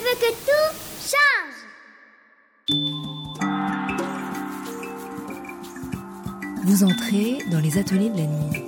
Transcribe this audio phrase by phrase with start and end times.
[0.00, 0.72] veux que tout
[1.10, 1.60] change.
[6.64, 8.62] Vous entrez dans les ateliers de la nuit.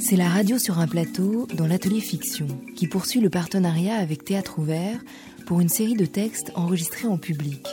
[0.00, 2.46] C'est la radio sur un plateau dans l'atelier fiction
[2.76, 5.00] qui poursuit le partenariat avec Théâtre Ouvert
[5.46, 7.66] pour une série de textes enregistrés en public.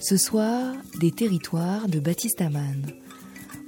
[0.00, 2.86] Ce soir, des territoires de Baptiste Amann.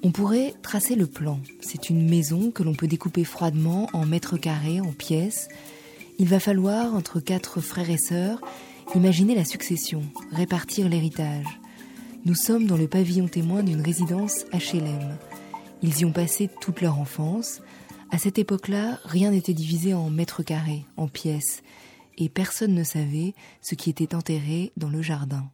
[0.02, 1.40] On pourrait tracer le plan.
[1.60, 5.48] C'est une maison que l'on peut découper froidement en mètres carrés, en pièces.
[6.18, 8.40] Il va falloir, entre quatre frères et sœurs,
[8.94, 11.46] imaginer la succession, répartir l'héritage.
[12.24, 15.18] Nous sommes dans le pavillon témoin d'une résidence HLM.
[15.82, 17.60] Ils y ont passé toute leur enfance.
[18.10, 21.62] À cette époque-là, rien n'était divisé en mètres carrés, en pièces,
[22.16, 25.50] et personne ne savait ce qui était enterré dans le jardin.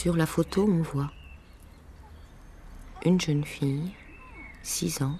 [0.00, 1.10] Sur la photo, on voit
[3.04, 3.90] une jeune fille,
[4.62, 5.18] 6 ans,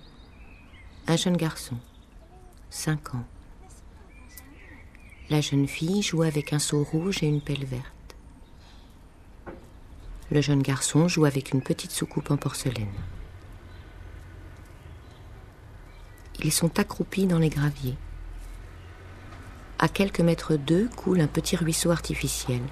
[1.09, 1.75] un jeune garçon,
[2.71, 3.25] 5 ans.
[5.31, 8.15] La jeune fille joue avec un seau rouge et une pelle verte.
[10.31, 12.87] Le jeune garçon joue avec une petite soucoupe en porcelaine.
[16.39, 17.97] Ils sont accroupis dans les graviers.
[19.81, 22.63] À quelques mètres d'eux coule un petit ruisseau artificiel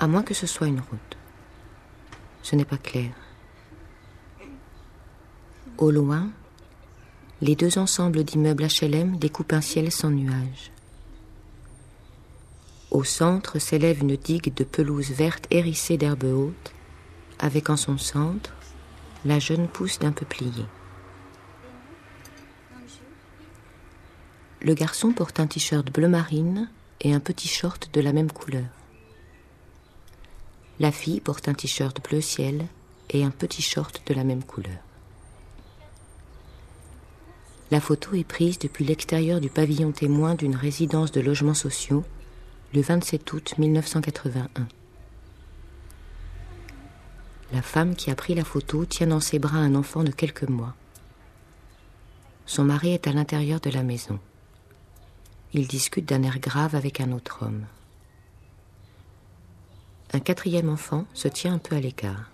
[0.00, 1.16] à moins que ce soit une route.
[2.42, 3.12] Ce n'est pas clair.
[5.76, 6.30] Au loin,
[7.42, 10.72] les deux ensembles d'immeubles HLM découpent un ciel sans nuages.
[12.90, 16.72] Au centre s'élève une digue de pelouse verte hérissée d'herbes hautes,
[17.38, 18.54] avec en son centre
[19.26, 20.64] la jeune pousse d'un peuplier.
[24.62, 26.70] Le garçon porte un t-shirt bleu marine
[27.02, 28.79] et un petit short de la même couleur.
[30.80, 32.66] La fille porte un t-shirt bleu ciel
[33.10, 34.78] et un petit short de la même couleur.
[37.70, 42.02] La photo est prise depuis l'extérieur du pavillon témoin d'une résidence de logements sociaux
[42.72, 44.48] le 27 août 1981.
[47.52, 50.48] La femme qui a pris la photo tient dans ses bras un enfant de quelques
[50.48, 50.74] mois.
[52.46, 54.18] Son mari est à l'intérieur de la maison.
[55.52, 57.66] Il discute d'un air grave avec un autre homme
[60.12, 62.30] un quatrième enfant se tient un peu à l'écart.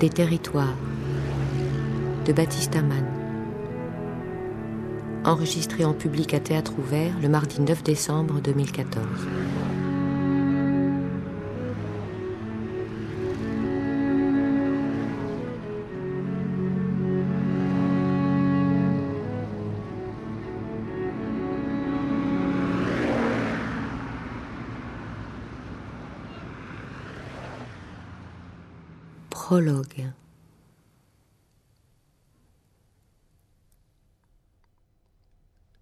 [0.00, 0.78] Des territoires
[2.24, 3.04] de Baptiste Amann.
[5.26, 9.04] Enregistré en public à théâtre ouvert le mardi 9 décembre 2014.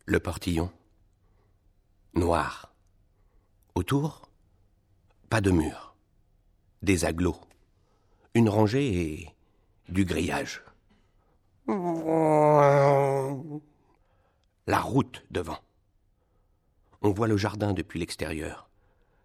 [0.06, 0.72] Le portillon.
[2.14, 2.72] Noir.
[3.74, 4.30] Autour,
[5.28, 5.94] pas de mur.
[6.80, 7.36] Des aglos.
[8.32, 9.34] Une rangée et
[9.90, 10.62] du grillage.
[14.66, 15.58] La route devant.
[17.02, 18.70] On voit le jardin depuis l'extérieur,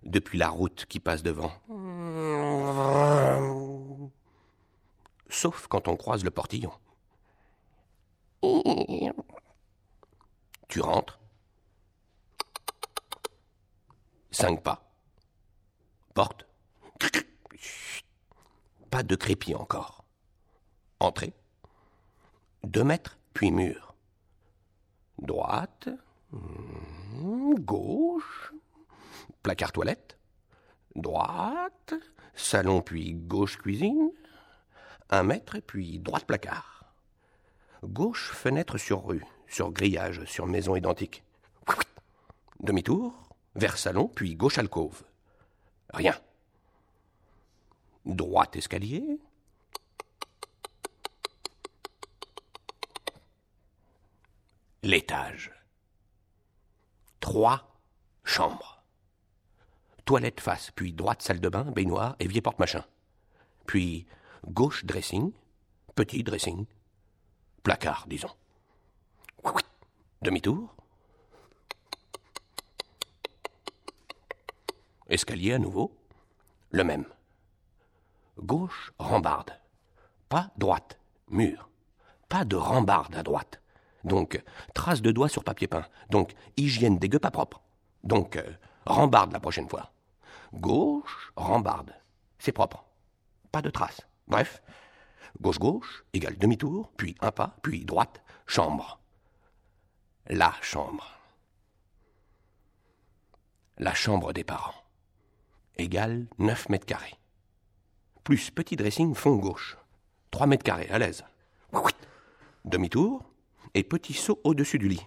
[0.04, 1.54] depuis la route qui passe devant
[5.34, 6.72] sauf quand on croise le portillon.
[10.68, 11.20] Tu rentres.
[14.32, 14.84] Cinq pas.
[16.14, 16.46] Porte.
[18.90, 20.04] Pas de crépi encore.
[21.00, 21.34] Entrée.
[22.64, 23.96] Deux mètres, puis mur.
[25.20, 25.90] Droite.
[27.60, 28.54] Gauche.
[29.42, 30.18] Placard toilette.
[30.96, 31.94] Droite.
[32.36, 34.12] Salon, puis gauche cuisine
[35.10, 36.86] un mètre, puis droite placard.
[37.84, 41.24] Gauche, fenêtre sur rue, sur grillage, sur maison identique.
[42.60, 43.14] Demi-tour,
[43.56, 45.04] vers salon, puis gauche alcôve.
[45.94, 46.16] Rien.
[48.06, 49.20] Droite escalier.
[54.82, 55.52] L'étage.
[57.20, 57.78] Trois
[58.24, 58.84] chambres.
[60.06, 62.84] toilette face, puis droite salle de bain, baignoire, évier porte-machin.
[63.66, 64.06] Puis
[64.46, 65.32] gauche dressing,
[65.96, 66.66] petit dressing,
[67.64, 68.32] placard, disons.
[70.22, 70.74] Demi-tour.
[75.10, 75.96] Escalier à nouveau,
[76.72, 77.06] le même.
[78.38, 79.52] Gauche, rambarde.
[80.30, 80.98] Pas droite,
[81.28, 81.70] mur.
[82.30, 83.62] Pas de rambarde à droite.
[84.04, 84.42] Donc,
[84.74, 85.86] trace de doigts sur papier peint.
[86.10, 87.62] Donc, hygiène des gueux pas propre.
[88.04, 88.54] Donc, euh,
[88.86, 89.92] rambarde la prochaine fois.
[90.54, 91.94] Gauche, rambarde.
[92.40, 92.86] C'est propre.
[93.52, 94.02] Pas de traces.
[94.28, 94.62] Bref,
[95.42, 99.00] gauche-gauche égale demi-tour, puis un pas, puis droite, chambre.
[100.28, 101.20] La chambre.
[103.78, 104.84] La chambre des parents
[105.78, 107.16] égale 9 mètres carrés.
[108.24, 109.78] Plus petit dressing fond gauche.
[110.32, 111.24] 3 mètres carrés, à l'aise.
[112.66, 113.30] Demi-tour
[113.74, 115.06] et petit saut au-dessus du lit.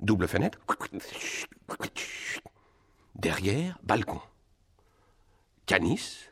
[0.00, 0.58] Double fenêtre.
[3.14, 4.20] Derrière, balcon.
[5.66, 6.27] Canis,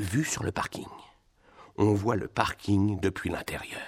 [0.00, 0.88] vue sur le parking.
[1.76, 3.80] On voit le parking depuis l'intérieur.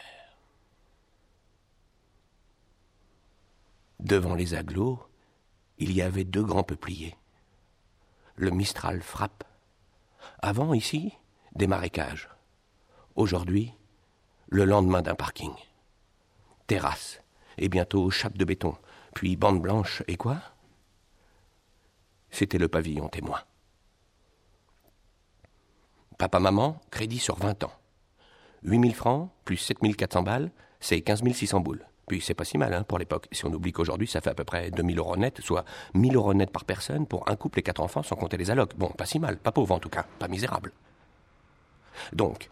[3.99, 5.03] Devant les agglos,
[5.79, 7.17] il y avait deux grands peupliers.
[8.37, 9.45] Le Mistral frappe.
[10.41, 11.13] Avant, ici,
[11.55, 12.29] des marécages.
[13.15, 13.73] Aujourd'hui,
[14.49, 15.55] le lendemain d'un parking.
[16.67, 17.23] Terrasse,
[17.59, 18.77] et bientôt chape de béton,
[19.15, 20.41] puis bande blanche, et quoi?
[22.31, 23.41] C'était le pavillon témoin.
[26.23, 27.73] Papa-maman, crédit sur 20 ans.
[28.63, 31.85] 8000 francs plus 7400 balles, c'est 15 600 boules.
[32.07, 33.27] Puis c'est pas si mal hein, pour l'époque.
[33.33, 35.65] Si on oublie qu'aujourd'hui, ça fait à peu près 2000 euros net, soit
[35.95, 38.77] 1000 euros net par personne pour un couple et quatre enfants sans compter les allocs.
[38.77, 40.71] Bon, pas si mal, pas pauvre en tout cas, pas misérable.
[42.13, 42.51] Donc,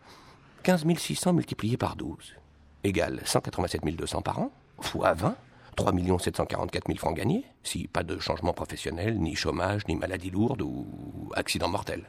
[0.65, 2.35] 15 600 multiplié par 12
[2.83, 4.51] égale 187 200 par an,
[4.81, 5.37] fois 20,
[5.77, 10.63] 3 744 000 francs gagnés, si pas de changement professionnel, ni chômage, ni maladie lourde
[10.63, 12.03] ou accident mortel.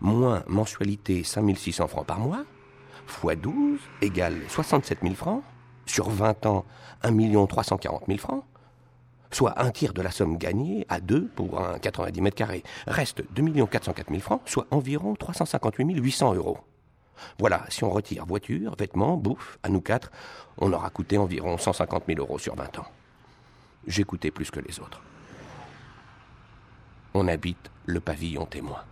[0.00, 2.44] Moins mensualité 5 600 francs par mois,
[3.06, 5.42] fois 12 égale 67 000 francs,
[5.86, 6.64] sur 20 ans
[7.02, 8.44] 1 340 000 francs,
[9.30, 12.62] soit un tiers de la somme gagnée à deux pour un 90 mètres carrés.
[12.86, 16.58] Reste 2 404 000 francs, soit environ 358 800 euros.
[17.38, 20.10] Voilà, si on retire voiture, vêtements, bouffe, à nous quatre,
[20.58, 22.86] on aura coûté environ 150 000 euros sur 20 ans.
[23.86, 25.02] J'ai coûté plus que les autres.
[27.14, 28.84] On habite le pavillon témoin.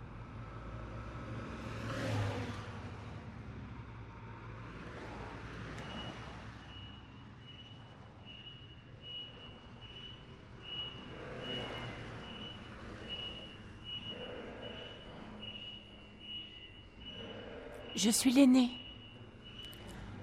[17.97, 18.69] Je suis l'aîné.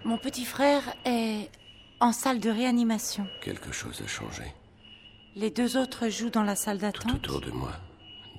[0.04, 1.50] Mon petit frère est
[1.98, 3.26] en salle de réanimation.
[3.42, 4.44] Quelque chose a changé.
[5.34, 7.20] Les deux autres jouent dans la salle d'attente.
[7.22, 7.72] Tout autour de moi,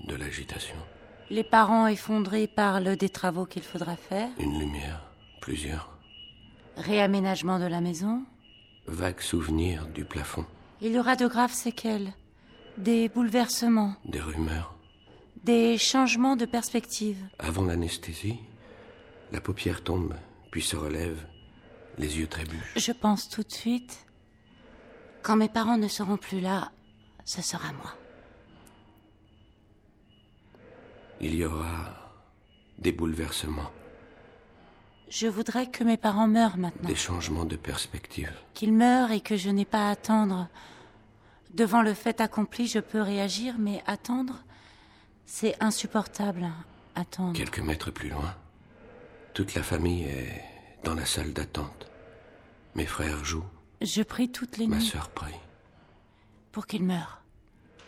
[0.08, 0.78] de l'agitation.
[1.30, 4.30] Les parents effondrés parlent des travaux qu'il faudra faire.
[4.40, 5.04] Une lumière,
[5.42, 5.90] plusieurs.
[6.78, 8.24] Réaménagement de la maison.
[8.88, 10.46] Vagues souvenirs du plafond.
[10.80, 12.14] Il y aura de graves séquelles.
[12.78, 13.96] Des bouleversements.
[14.06, 14.76] Des rumeurs.
[15.44, 17.18] Des changements de perspective.
[17.40, 18.40] Avant l'anesthésie,
[19.32, 20.16] la paupière tombe,
[20.52, 21.26] puis se relève,
[21.98, 22.78] les yeux trébuchent.
[22.78, 24.06] Je pense tout de suite.
[25.22, 26.72] Quand mes parents ne seront plus là,
[27.24, 27.94] ce sera moi.
[31.22, 32.14] Il y aura
[32.78, 33.72] des bouleversements.
[35.10, 36.90] Je voudrais que mes parents meurent maintenant.
[36.90, 38.34] Des changements de perspective.
[38.54, 40.50] Qu'ils meurent et que je n'ai pas à attendre.
[41.54, 44.44] Devant le fait accompli, je peux réagir, mais attendre,
[45.26, 46.52] c'est insupportable.
[46.96, 47.34] Attendre.
[47.34, 48.36] Quelques mètres plus loin,
[49.36, 50.42] toute la famille est
[50.86, 51.88] dans la salle d'attente.
[52.74, 53.44] Mes frères jouent.
[53.82, 54.76] Je prie toutes les nuits.
[54.76, 55.36] Ma sœur prie.
[56.54, 57.22] Pour qu'ils meurent.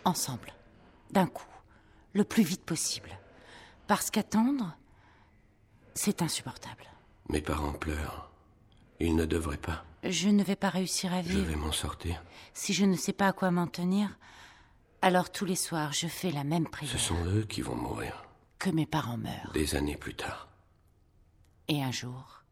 [0.04, 0.54] Ensemble.
[1.12, 1.48] D'un coup.
[2.14, 3.18] Le plus vite possible.
[3.88, 4.76] Parce qu'attendre,
[5.94, 6.84] c'est insupportable.
[7.30, 8.30] Mes parents pleurent.
[9.00, 9.86] Ils ne devraient pas.
[10.04, 11.40] Je ne vais pas réussir à vivre.
[11.40, 12.22] Je vais m'en sortir.
[12.54, 14.18] Si je ne sais pas à quoi m'en tenir,
[15.02, 16.92] alors tous les soirs, je fais la même prière.
[16.92, 18.26] Ce sont eux qui vont mourir.
[18.60, 19.52] Que mes parents meurent.
[19.54, 20.50] Des années plus tard.
[21.68, 22.44] Et un jour,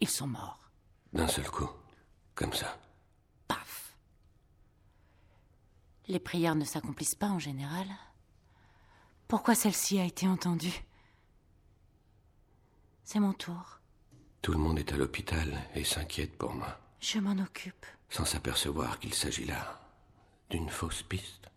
[0.00, 0.70] ils sont morts.
[1.12, 1.68] D'un seul coup,
[2.34, 2.78] comme ça.
[3.46, 3.94] Paf.
[6.08, 7.86] Les prières ne s'accomplissent pas en général.
[9.28, 10.84] Pourquoi celle-ci a été entendue?
[13.04, 13.80] C'est mon tour.
[14.42, 16.78] Tout le monde est à l'hôpital et s'inquiète pour moi.
[17.00, 17.86] Je m'en occupe.
[18.10, 19.80] Sans s'apercevoir qu'il s'agit là
[20.50, 21.50] d'une fausse piste.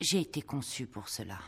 [0.00, 1.38] J'ai été conçu pour cela.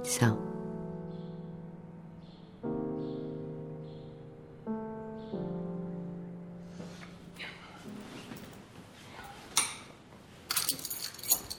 [0.00, 0.36] Pizza.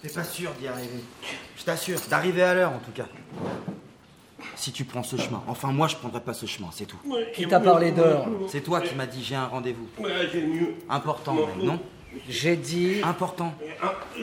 [0.01, 0.89] T'es pas sûr d'y arriver.
[1.55, 3.05] Je t'assure, d'arriver à l'heure en tout cas.
[4.55, 5.43] Si tu prends ce chemin.
[5.47, 6.99] Enfin, moi, je prendrai pas ce chemin, c'est tout.
[7.33, 9.87] Qui t'a parlé d'heure C'est toi qui m'as dit j'ai un rendez-vous.
[9.99, 10.75] Ouais, j'ai mieux.
[10.89, 11.79] Important, non
[12.27, 13.01] J'ai dit.
[13.03, 13.53] Important.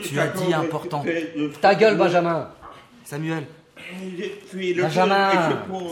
[0.02, 1.04] Tu as dit important.
[1.60, 2.50] Ta gueule, Benjamin
[3.04, 3.46] Samuel,
[4.83, 5.31] Benjamin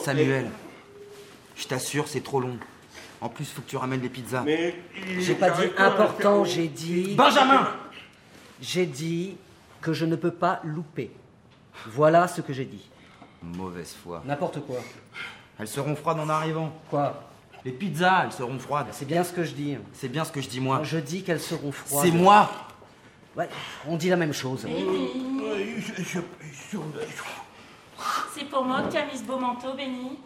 [0.04, 0.50] Samuel.
[1.56, 2.58] Je t'assure, c'est trop long.
[3.20, 4.44] En plus, faut que tu ramènes les pizzas.
[5.18, 7.14] J'ai pas dit important, j'ai dit.
[7.14, 7.68] Benjamin
[8.60, 9.36] J'ai dit
[9.80, 11.10] que je ne peux pas louper.
[11.86, 12.88] Voilà ce que j'ai dit.
[13.42, 14.22] Mauvaise foi.
[14.24, 14.78] N'importe quoi.
[15.58, 16.72] Elles seront froides en arrivant.
[16.90, 17.22] Quoi
[17.64, 18.88] Les pizzas, elles seront froides.
[18.92, 19.76] C'est bien ce que je dis.
[19.92, 20.80] C'est bien ce que je dis moi.
[20.82, 22.04] Je dis qu'elles seront froides.
[22.04, 22.50] C'est moi
[23.36, 23.48] Ouais,
[23.86, 24.66] on dit la même chose.
[27.98, 30.18] Que tu as mis ce beau manteau, Benny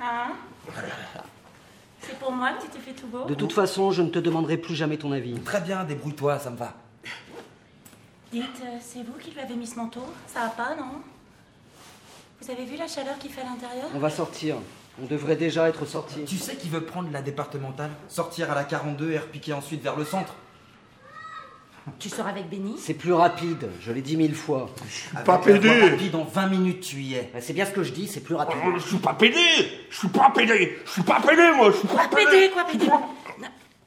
[0.00, 0.32] Hein
[2.00, 4.18] C'est pour moi que tu t'es fait tout beau De toute façon, je ne te
[4.18, 5.34] demanderai plus jamais ton avis.
[5.40, 6.74] Très bien, débrouille-toi, ça me va.
[8.32, 10.02] Dites, euh, c'est vous qui lui avez mis ce manteau?
[10.26, 11.00] Ça va pas, non?
[12.40, 13.86] Vous avez vu la chaleur qu'il fait à l'intérieur?
[13.94, 14.56] On va sortir.
[15.00, 16.24] On devrait déjà être sortis.
[16.24, 17.90] Tu sais qui veut prendre la départementale?
[18.08, 20.34] Sortir à la 42 et repiquer ensuite vers le centre?
[21.98, 24.70] Tu sors avec Benny C'est plus rapide, je l'ai dit mille fois.
[25.12, 25.68] Avec pas la pédé.
[25.68, 27.30] rapide, en 20 minutes, tu y es.
[27.40, 28.58] C'est bien ce que je dis, c'est plus rapide.
[28.78, 29.36] Je suis pas pédé
[29.90, 32.86] Je suis pas pédé Je suis pas pédé, moi Je suis pas pédé, quoi pédé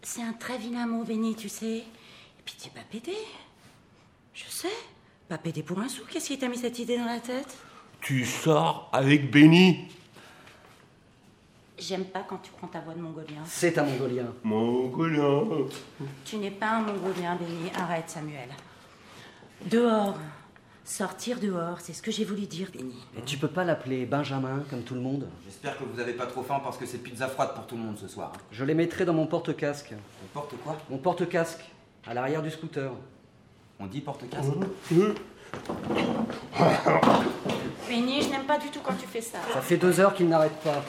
[0.03, 1.77] C'est un très vilain mot, Benny, tu sais.
[1.77, 1.83] Et
[2.45, 3.17] puis tu es pas pédé.
[4.33, 4.67] Je sais.
[5.27, 6.03] Pas pédé pour un sou.
[6.09, 7.57] Qu'est-ce qui t'a mis cette idée dans la tête?
[8.01, 9.87] Tu sors avec Benny
[11.79, 13.41] J'aime pas quand tu prends ta voix de mongolien.
[13.45, 14.25] C'est un mongolien.
[14.43, 15.43] Mongolien.
[16.25, 17.69] Tu n'es pas un mongolien, Benny.
[17.75, 18.49] Arrête, Samuel.
[19.65, 20.17] Dehors.
[20.83, 22.95] Sortir dehors, c'est ce que j'ai voulu dire, Benny.
[23.17, 26.25] Et tu peux pas l'appeler Benjamin comme tout le monde J'espère que vous avez pas
[26.27, 28.31] trop faim parce que c'est pizza froide pour tout le monde ce soir.
[28.33, 28.39] hein.
[28.53, 29.93] Je les mettrai dans mon porte-casque.
[30.23, 30.77] On porte quoi?
[30.89, 31.59] Mon porte-casque,
[32.07, 32.89] à l'arrière du scooter.
[33.81, 34.49] On dit porte-casque?
[37.87, 39.39] Benny, je n'aime pas du tout quand tu fais ça.
[39.53, 40.83] Ça fait deux heures qu'il n'arrête pas.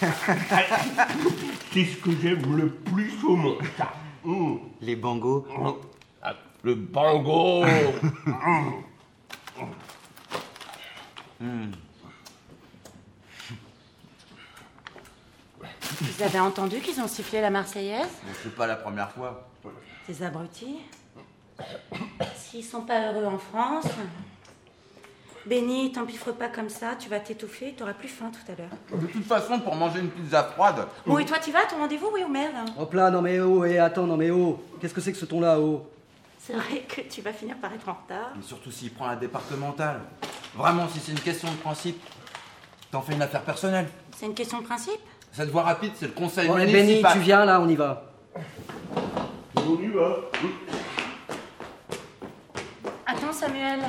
[1.72, 3.92] C'est ce que j'aime le plus au monde, ça.
[4.24, 4.56] Mmh.
[4.80, 5.46] Les bangos
[6.22, 7.64] Ah, Le bango
[16.00, 18.06] Vous avez entendu qu'ils ont sifflé la Marseillaise?
[18.42, 19.48] C'est pas la première fois.
[20.06, 20.78] Ces abrutis
[22.36, 23.86] S'ils sont pas heureux en France.
[25.46, 28.70] Benny, t'empiffre pas comme ça, tu vas t'étouffer, t'auras plus faim tout à l'heure.
[29.02, 31.76] De toute façon, pour manger une pizza froide, Bon, et toi, tu vas à ton
[31.76, 34.58] rendez-vous, oui ou merde Hop là, non mais oh, et attends, non mais oh.
[34.80, 35.86] Qu'est-ce que c'est que ce ton-là, oh?
[36.38, 38.30] C'est vrai que tu vas finir par être en retard.
[38.36, 40.00] mais surtout s'il prend la départementale.
[40.54, 42.02] Vraiment, si c'est une question de principe,
[42.90, 43.88] t'en fais une affaire personnelle.
[44.16, 45.00] C'est une question de principe?
[45.32, 47.12] Cette voie rapide, c'est le conseil Bon, eh, Benny, municipal.
[47.12, 48.04] tu viens là, on y va.
[49.64, 50.30] Va.
[53.06, 53.80] Attends, Samuel,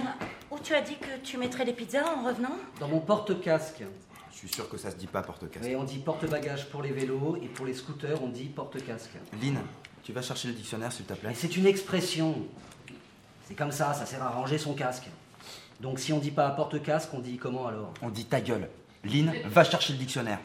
[0.50, 2.56] où tu as dit que tu mettrais les pizzas en revenant?
[2.80, 3.84] Dans mon porte-casque.
[4.32, 5.66] Je suis sûr que ça se dit pas porte-casque.
[5.68, 9.12] Et on dit porte-bagages pour les vélos et pour les scooters, on dit porte-casque.
[9.42, 9.58] Lynn,
[10.02, 12.36] tu vas chercher le dictionnaire s'il te plaît Mais c'est une expression.
[13.46, 15.10] C'est comme ça, ça sert à ranger son casque.
[15.82, 17.94] Donc si on dit pas porte-casque, on dit comment alors?
[18.02, 18.70] On dit ta gueule.
[19.04, 20.40] Lynn, va chercher le dictionnaire.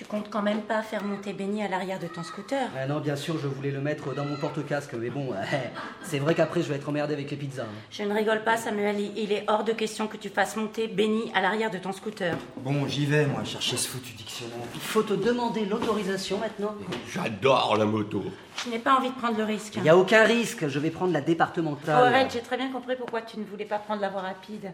[0.00, 3.00] Tu comptes quand même pas faire monter Benny à l'arrière de ton scooter Ah Non,
[3.00, 5.34] bien sûr, je voulais le mettre dans mon porte-casque, mais bon,
[6.02, 7.64] c'est vrai qu'après je vais être emmerdé avec les pizzas.
[7.64, 7.66] hein.
[7.90, 8.98] Je ne rigole pas, Samuel.
[9.14, 12.34] Il est hors de question que tu fasses monter Benny à l'arrière de ton scooter.
[12.56, 14.56] Bon, j'y vais, moi, chercher ce foutu dictionnaire.
[14.74, 16.74] Il faut te demander l'autorisation maintenant.
[17.12, 18.24] J'adore la moto.
[18.64, 19.74] Je n'ai pas envie de prendre le risque.
[19.76, 22.06] Il n'y a aucun risque, je vais prendre la Oh, départementale.
[22.06, 24.72] arrête, j'ai très bien compris pourquoi tu ne voulais pas prendre la voie rapide.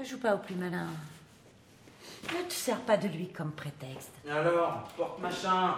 [0.00, 0.88] Ne joue pas au plus malin.
[2.30, 4.10] Ne te sers pas de lui comme prétexte.
[4.30, 5.74] Alors, porte-machin.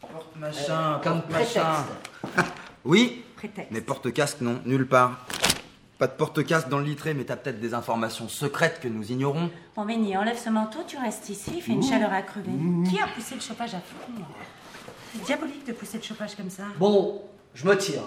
[0.00, 1.84] Porte-machin, Euh, comme porte-machin.
[2.84, 3.70] oui, Prétexte.
[3.72, 5.26] mais porte-casque, non, nulle part.
[5.98, 9.50] Pas de porte-casque dans le litré, mais t'as peut-être des informations secrètes que nous ignorons.
[9.76, 12.52] Bon, Benny, enlève ce manteau, tu restes ici, il fait une chaleur à crever.
[12.88, 14.12] Qui a poussé le chauffage à fond
[15.14, 16.62] C'est diabolique de pousser le chauffage comme ça.
[16.78, 17.20] Bon,
[17.54, 18.02] je me tire.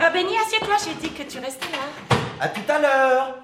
[0.00, 2.16] Ah, Benny, assieds-toi, j'ai dit que tu restais là.
[2.40, 3.38] À tout à l'heure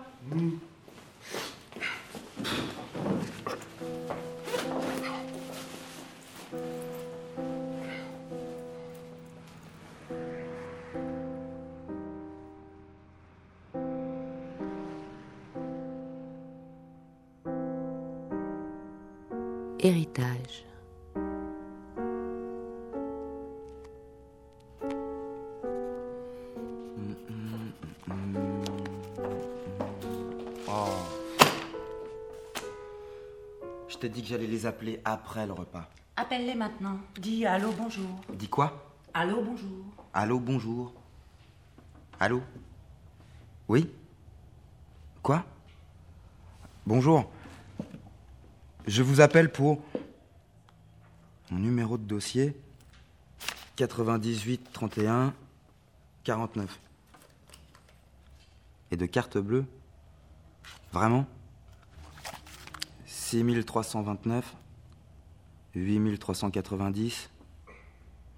[30.68, 30.88] Oh.
[33.88, 35.88] Je t'ai dit que j'allais les appeler après le repas.
[36.16, 36.98] Appelle-les maintenant.
[37.18, 38.20] Dis allô, bonjour.
[38.32, 38.94] Dis quoi?
[39.12, 39.84] Allô, bonjour.
[40.14, 40.92] Allô, bonjour.
[42.20, 42.42] Allô?
[43.66, 43.90] Oui?
[45.20, 45.44] Quoi?
[46.86, 47.28] Bonjour.
[48.86, 49.82] Je vous appelle pour
[51.50, 52.56] mon numéro de dossier
[53.76, 55.34] 98 31
[56.24, 56.80] 49.
[58.90, 59.64] Et de carte bleue
[60.92, 61.26] Vraiment
[63.06, 64.56] 6329
[65.74, 67.30] 8390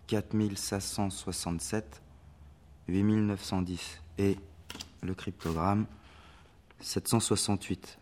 [0.07, 2.03] 4567
[2.89, 4.37] 8910 et
[5.03, 5.87] le cryptogramme
[6.81, 7.99] 768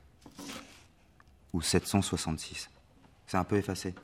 [1.52, 2.70] ou 766.
[3.26, 3.94] C'est un peu effacé.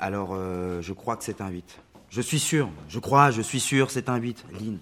[0.00, 1.80] Alors, euh, je crois que c'est un 8.
[2.10, 4.46] Je suis sûr, je crois, je suis sûr, c'est un 8.
[4.52, 4.78] Lynn,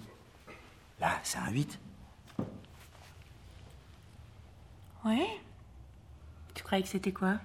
[0.99, 1.79] là, c'est un 8.
[5.05, 5.23] Oui
[6.53, 7.35] Tu croyais que c'était quoi?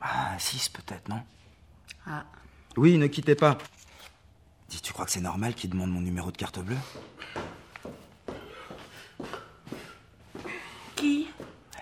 [0.00, 1.22] Ah, 6 peut-être, non?
[2.06, 2.24] Ah.
[2.76, 3.58] Oui, ne quittez pas.
[4.68, 6.76] Dis, tu crois que c'est normal qu'il demande mon numéro de carte bleue?
[10.96, 11.28] Qui?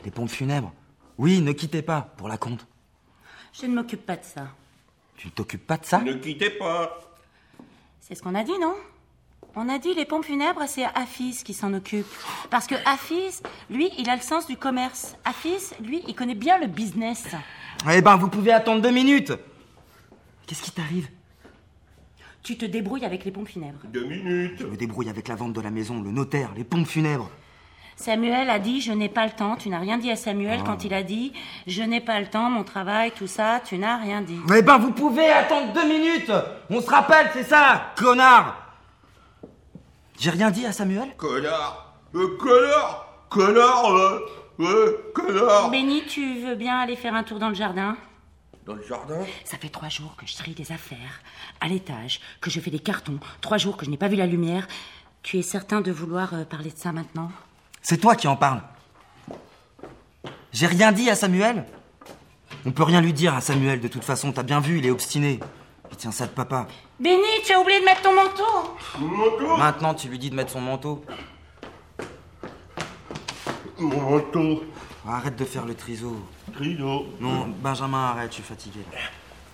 [0.04, 0.72] Les pompes funèbres.
[1.18, 2.66] Oui, ne quittez pas, pour la compte.
[3.52, 4.48] Je ne m'occupe pas de ça.
[5.16, 5.98] Tu ne t'occupes pas de ça?
[5.98, 7.00] Ne quittez pas.
[8.00, 8.74] C'est ce qu'on a dit, non?
[9.56, 12.06] On a dit les pompes funèbres, c'est Afis qui s'en occupe.
[12.50, 15.16] Parce que Afis, lui, il a le sens du commerce.
[15.24, 17.26] Afis, lui, il connaît bien le business.
[17.90, 19.32] Eh ben, vous pouvez attendre deux minutes.
[20.46, 21.08] Qu'est-ce qui t'arrive?
[22.44, 23.80] Tu te débrouilles avec les pompes funèbres.
[23.84, 24.60] Deux minutes.
[24.60, 27.30] Je me débrouille avec la vente de la maison, le notaire, les pompes funèbres.
[27.98, 29.56] Samuel a dit je n'ai pas le temps.
[29.56, 31.32] Tu n'as rien dit à Samuel quand il a dit
[31.66, 33.60] je n'ai pas le temps, mon travail, tout ça.
[33.64, 34.38] Tu n'as rien dit.
[34.56, 36.30] Eh ben, vous pouvez attendre deux minutes.
[36.70, 38.56] On se rappelle, c'est ça, connard.
[40.16, 41.08] J'ai rien dit à Samuel?
[41.16, 41.92] Connard.
[42.14, 43.08] Euh, connard.
[43.30, 43.86] Connard.
[43.92, 44.20] euh,
[44.60, 45.70] ouais, connard.
[45.70, 47.96] Béni, tu veux bien aller faire un tour dans le jardin?
[48.64, 49.18] Dans le jardin?
[49.44, 51.20] Ça fait trois jours que je trie des affaires
[51.60, 53.18] à l'étage, que je fais des cartons.
[53.40, 54.68] Trois jours que je n'ai pas vu la lumière.
[55.22, 57.30] Tu es certain de vouloir euh, parler de ça maintenant?
[57.88, 58.60] C'est toi qui en parles.
[60.52, 61.64] J'ai rien dit à Samuel
[62.66, 64.90] On peut rien lui dire à Samuel, de toute façon, t'as bien vu, il est
[64.90, 65.40] obstiné.
[65.90, 66.66] Il tient ça de papa.
[67.00, 69.56] Béni, tu as oublié de mettre ton manteau Mon manteau?
[69.56, 71.02] Maintenant, tu lui dis de mettre son manteau.
[73.78, 74.64] Mon manteau.
[75.08, 76.14] Arrête de faire le triso.
[76.52, 77.06] Trido.
[77.20, 78.80] Non, Benjamin, arrête, je suis fatigué.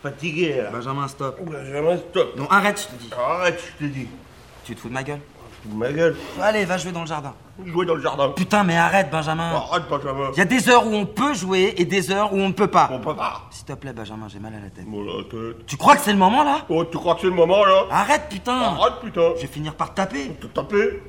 [0.02, 0.70] Fatigué là.
[0.72, 1.40] Benjamin, stop.
[1.40, 2.36] Benjamin, stop.
[2.36, 3.10] Non, arrête, je te dis.
[3.16, 4.08] Arrête, je te dis.
[4.64, 5.20] Tu te fous de ma gueule?
[5.66, 6.16] Ma gueule.
[6.40, 7.34] Allez, va jouer dans le jardin.
[7.64, 8.30] Jouer dans le jardin.
[8.30, 9.54] Putain, mais arrête, Benjamin.
[9.54, 10.30] Arrête, Benjamin.
[10.34, 12.52] Il y a des heures où on peut jouer et des heures où on ne
[12.52, 12.88] peut pas.
[12.90, 13.42] Mon papa.
[13.50, 14.86] S'il te plaît, Benjamin, j'ai mal à la tête.
[14.86, 15.66] Mon la tête.
[15.66, 16.66] Tu crois que c'est le moment là?
[16.68, 17.84] Oh, tu crois que c'est le moment là?
[17.90, 19.32] Arrête, putain Arrête, putain.
[19.36, 20.30] Je vais finir par te taper.
[20.40, 21.02] Te taper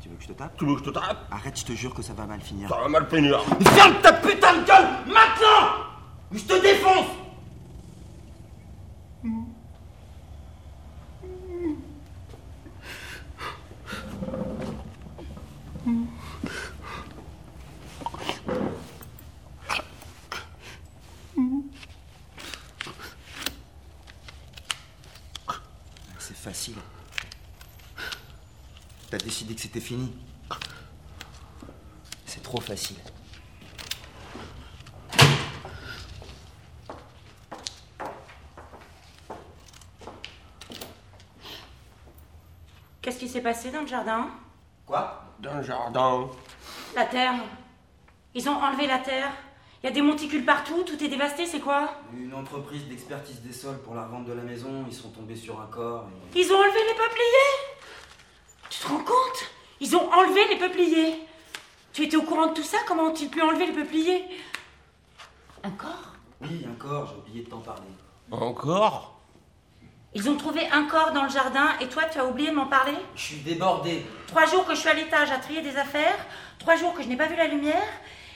[0.00, 0.56] Tu veux que je te tape?
[0.56, 1.26] Tu veux que je te tape?
[1.30, 2.68] Arrête, je te jure que ça va mal finir.
[2.68, 3.40] Ça va mal finir.
[3.74, 5.88] Ferme ta putain de gueule maintenant
[6.32, 7.06] je te défonce
[26.34, 26.76] facile.
[29.10, 30.12] T'as décidé que c'était fini.
[32.26, 32.96] C'est trop facile.
[43.00, 44.28] Qu'est-ce qui s'est passé dans le jardin?
[44.86, 45.22] Quoi?
[45.40, 46.28] Dans le jardin.
[46.94, 47.34] La terre.
[48.34, 49.30] Ils ont enlevé la terre.
[49.82, 51.92] Il y a des monticules partout, tout est dévasté, c'est quoi?
[52.12, 55.60] Une entreprise d'expertise des sols pour la revente de la maison, ils sont tombés sur
[55.60, 56.08] un corps.
[56.34, 57.77] et- Ils ont enlevé les peupliers
[58.70, 59.44] Tu te rends compte?
[59.80, 61.20] Ils ont enlevé les peupliers.
[61.92, 62.78] Tu étais au courant de tout ça?
[62.86, 64.24] Comment ont-ils pu enlever les peupliers?
[65.64, 66.12] Un corps?
[66.40, 67.88] Oui, un corps, j'ai oublié de t'en parler.
[68.30, 69.18] Encore
[70.14, 72.66] Ils ont trouvé un corps dans le jardin et toi tu as oublié de m'en
[72.66, 72.96] parler?
[73.16, 74.06] Je suis débordé.
[74.26, 76.18] Trois jours que je suis à l'étage à trier des affaires,
[76.58, 77.88] trois jours que je n'ai pas vu la lumière,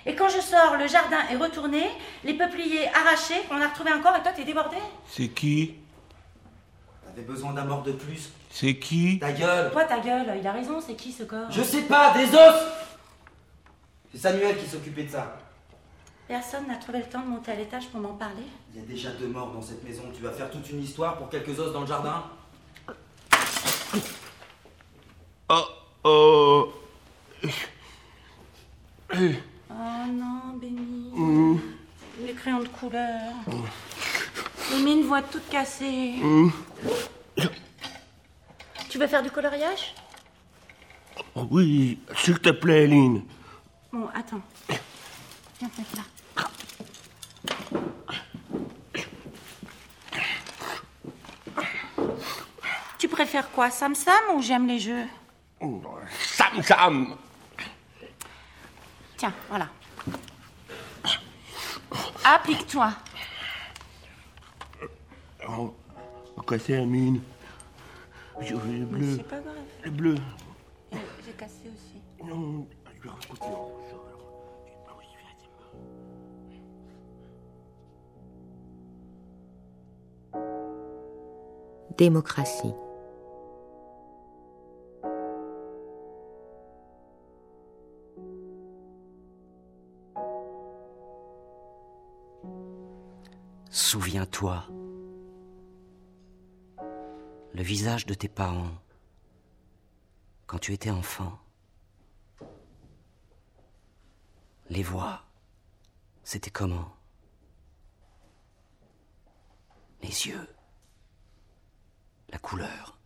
[0.05, 1.88] et quand je sors, le jardin est retourné,
[2.25, 4.79] les peupliers arrachés, on a retrouvé un corps et toi t'es débordé.
[5.07, 5.75] C'est qui?
[7.14, 8.31] T'avais besoin d'un mort de plus.
[8.51, 11.51] C'est qui Ta gueule Toi ta gueule, il a raison, c'est qui ce corps?
[11.51, 12.55] Je sais pas, des os
[14.12, 15.37] C'est Samuel qui s'occupait de ça.
[16.27, 18.44] Personne n'a trouvé le temps de monter à l'étage pour m'en parler.
[18.72, 20.05] Il y a déjà deux morts dans cette maison.
[20.14, 22.25] Tu vas faire toute une histoire pour quelques os dans le jardin?
[25.51, 25.64] Oh,
[26.05, 26.72] oh.
[29.14, 31.61] Oh non, Béni.
[32.25, 33.33] Les crayons de couleur.
[34.70, 36.14] Il met une voix toute cassée.
[36.22, 36.53] Hum.
[38.88, 39.94] Tu veux faire du coloriage?
[41.35, 43.22] Oh oui, s'il te plaît, Lynn.
[43.92, 44.42] Bon, attends.
[45.59, 46.03] Viens te mettre là.
[52.98, 55.07] Tu préfères quoi, Sam Sam ou j'aime les jeux?
[56.20, 57.16] Sam Sam
[59.16, 59.68] Tiens, voilà.
[62.25, 62.92] Applique-toi.
[65.48, 65.74] Oh,
[66.46, 67.20] casser la mine.
[68.40, 69.16] Je veux le bleu.
[69.16, 69.55] C'est pas grave.
[69.85, 70.14] Le bleu.
[70.92, 72.00] J'ai cassé aussi.
[72.24, 73.46] Non, je vais raconter.
[81.98, 82.74] Démocratie.
[93.70, 94.64] Souviens-toi.
[97.55, 98.73] Le visage de tes parents
[100.47, 101.38] quand tu étais enfant.
[104.71, 105.25] Les voix,
[106.25, 106.97] c'était comment?
[110.03, 110.49] Les yeux,
[112.31, 112.99] la couleur,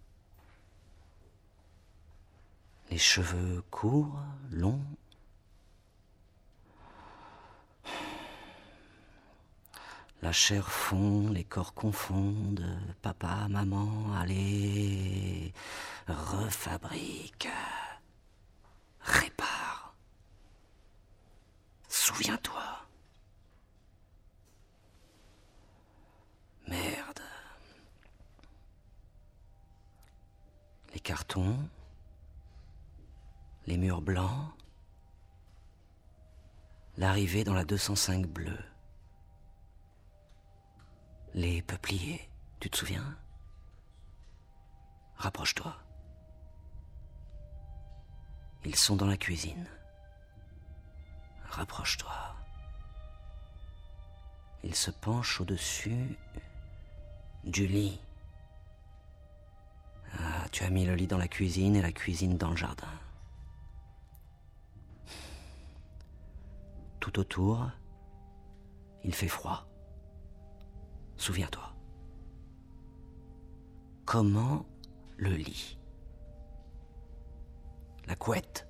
[2.91, 4.85] les cheveux courts, longs,
[10.23, 12.79] La chair fond, les corps confondent.
[13.03, 15.53] Papa, maman, allez,
[16.09, 17.49] refabrique,
[19.01, 19.95] répare.
[21.89, 22.63] Souviens-toi.
[26.69, 27.21] Merde.
[30.95, 31.59] Les cartons,
[33.67, 34.51] les murs blancs,
[36.97, 38.59] l'arrivée dans la 205 bleue.
[41.37, 42.27] Les peupliers,
[42.61, 43.15] tu te souviens?
[45.17, 45.77] Rapproche-toi.
[48.65, 49.67] Ils sont dans la cuisine.
[51.51, 52.35] Rapproche-toi.
[54.65, 56.17] Ils se penchent au-dessus
[57.45, 58.01] du lit.
[60.19, 62.89] Ah, tu as mis le lit dans la cuisine et la cuisine dans le jardin.
[66.99, 67.71] Tout autour,
[69.05, 69.67] il fait froid.
[71.17, 71.73] Souviens-toi.
[74.05, 74.67] Comment
[75.17, 75.79] le lit
[78.07, 78.69] La couette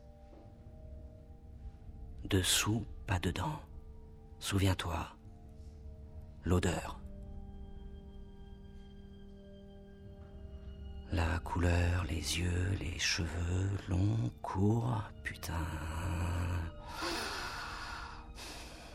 [2.25, 3.61] Dessous, pas dedans.
[4.39, 5.09] Souviens-toi.
[6.45, 7.01] L'odeur.
[11.13, 15.53] La couleur, les yeux, les cheveux, longs, courts, putain.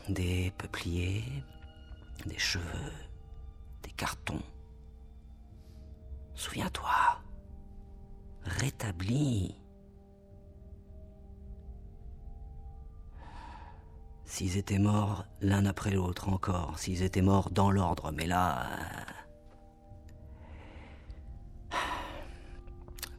[0.08, 1.24] Des peupliers,
[2.26, 2.92] des cheveux,
[6.34, 6.90] Souviens-toi.
[8.42, 9.56] Rétablis.
[14.24, 18.66] S'ils étaient morts l'un après l'autre encore, s'ils étaient morts dans l'ordre, mais là...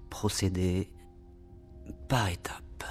[0.09, 0.91] Procéder
[2.07, 2.85] par étapes.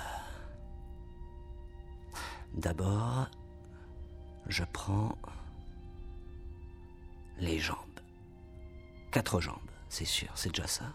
[2.55, 3.29] D'abord,
[4.47, 5.17] je prends
[7.43, 7.77] les jambes.
[9.11, 10.93] Quatre jambes, c'est sûr, c'est déjà ça.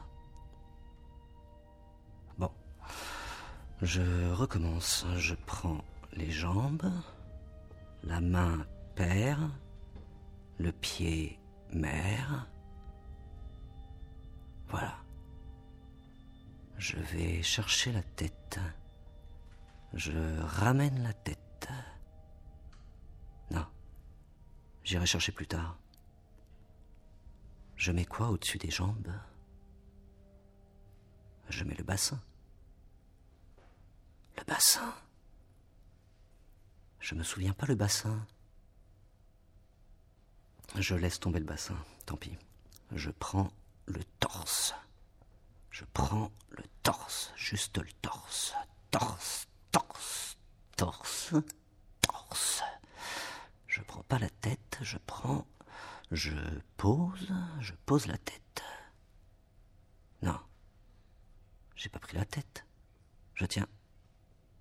[2.38, 2.52] Bon,
[3.82, 5.06] je recommence.
[5.18, 5.84] Je prends
[6.14, 6.90] les jambes,
[8.04, 9.40] la main père,
[10.58, 11.38] le pied
[11.74, 12.48] mère.
[14.70, 14.96] Voilà.
[16.78, 18.60] Je vais chercher la tête.
[19.94, 21.70] Je ramène la tête.
[23.52, 23.66] Non.
[24.84, 25.78] J'irai chercher plus tard.
[27.78, 29.14] Je mets quoi au-dessus des jambes?
[31.48, 32.20] Je mets le bassin.
[34.36, 34.94] Le bassin?
[37.00, 38.26] Je me souviens pas le bassin.
[40.76, 42.36] Je laisse tomber le bassin, tant pis.
[42.92, 43.52] Je prends
[43.86, 44.74] le torse.
[45.70, 48.56] Je prends le torse, juste le torse.
[48.90, 50.38] Torse, torse,
[50.76, 51.34] torse,
[52.02, 52.64] torse.
[53.68, 55.46] Je prends pas la tête, je prends
[56.12, 56.32] je
[56.78, 58.64] pose, je pose la tête.
[60.22, 60.40] Non,
[61.76, 62.66] j'ai pas pris la tête.
[63.36, 63.68] Je tiens.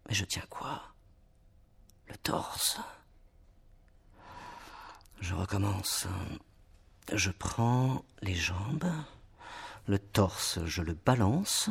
[0.09, 0.83] Mais je tiens quoi?
[2.09, 2.79] Le torse.
[5.21, 6.07] Je recommence.
[7.13, 8.91] Je prends les jambes,
[9.87, 11.71] le torse, je le balance.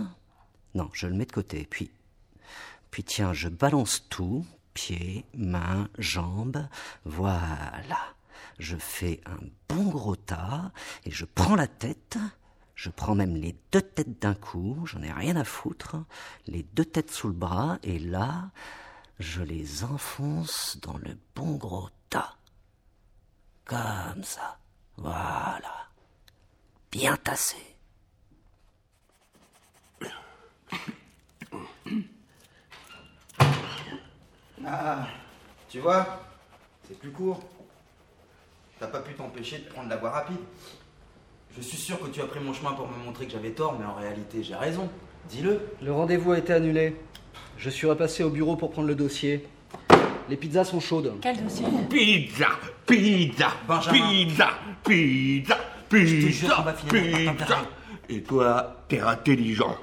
[0.73, 1.91] Non, je le mets de côté, puis.
[2.91, 6.67] Puis tiens, je balance tout, pieds, mains, jambes.
[7.03, 8.14] Voilà
[8.59, 9.37] je fais un
[9.69, 10.71] bon gros tas
[11.03, 12.17] et je prends la tête.
[12.75, 15.95] Je prends même les deux têtes d'un coup, j'en ai rien à foutre,
[16.45, 18.51] les deux têtes sous le bras, et là,
[19.17, 22.35] je les enfonce dans le bon gros tas.
[23.63, 24.59] Comme ça.
[24.97, 25.87] Voilà.
[26.91, 27.77] Bien tassé.
[34.65, 35.07] Ah,
[35.69, 36.23] tu vois,
[36.87, 37.39] c'est plus court.
[38.79, 40.37] T'as pas pu t'empêcher de prendre la voie rapide.
[41.55, 43.77] Je suis sûr que tu as pris mon chemin pour me montrer que j'avais tort,
[43.79, 44.89] mais en réalité, j'ai raison.
[45.29, 45.61] Dis-le.
[45.81, 46.95] Le rendez-vous a été annulé.
[47.57, 49.47] Je suis repassé au bureau pour prendre le dossier.
[50.27, 51.13] Les pizzas sont chaudes.
[51.21, 51.65] Quel dossier?
[51.89, 52.47] Pizza,
[52.85, 53.99] pizza, Benjamin.
[53.99, 54.49] pizza,
[54.83, 55.57] pizza,
[55.87, 57.57] pizza, pizza.
[58.09, 59.77] Et toi, t'es intelligent.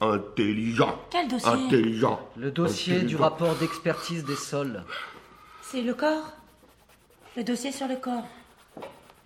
[0.00, 0.94] Intelligent.
[1.10, 1.48] Quel dossier?
[1.50, 2.20] Intelligent.
[2.36, 4.82] Le dossier du rapport d'expertise des sols.
[5.62, 6.32] C'est le corps?
[7.40, 8.28] Le dossier sur le corps.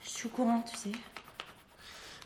[0.04, 0.92] Je suis au courant, tu sais.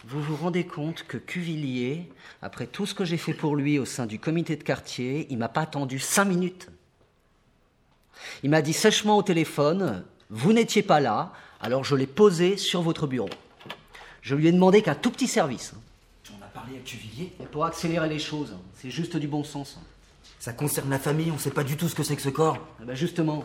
[0.05, 3.87] Vous vous rendez compte que Cuvillier, après tout ce que j'ai fait pour lui au
[3.87, 6.69] sein du comité de quartier, il m'a pas attendu cinq minutes.
[8.43, 12.83] Il m'a dit sèchement au téléphone, vous n'étiez pas là, alors je l'ai posé sur
[12.83, 13.31] votre bureau.
[14.21, 15.73] Je lui ai demandé qu'un tout petit service.
[16.39, 17.33] On a parlé à Cuvillier.
[17.41, 19.79] Et pour accélérer les choses, c'est juste du bon sens.
[20.39, 22.59] Ça concerne la famille, on sait pas du tout ce que c'est que ce corps.
[22.81, 23.43] Ben justement,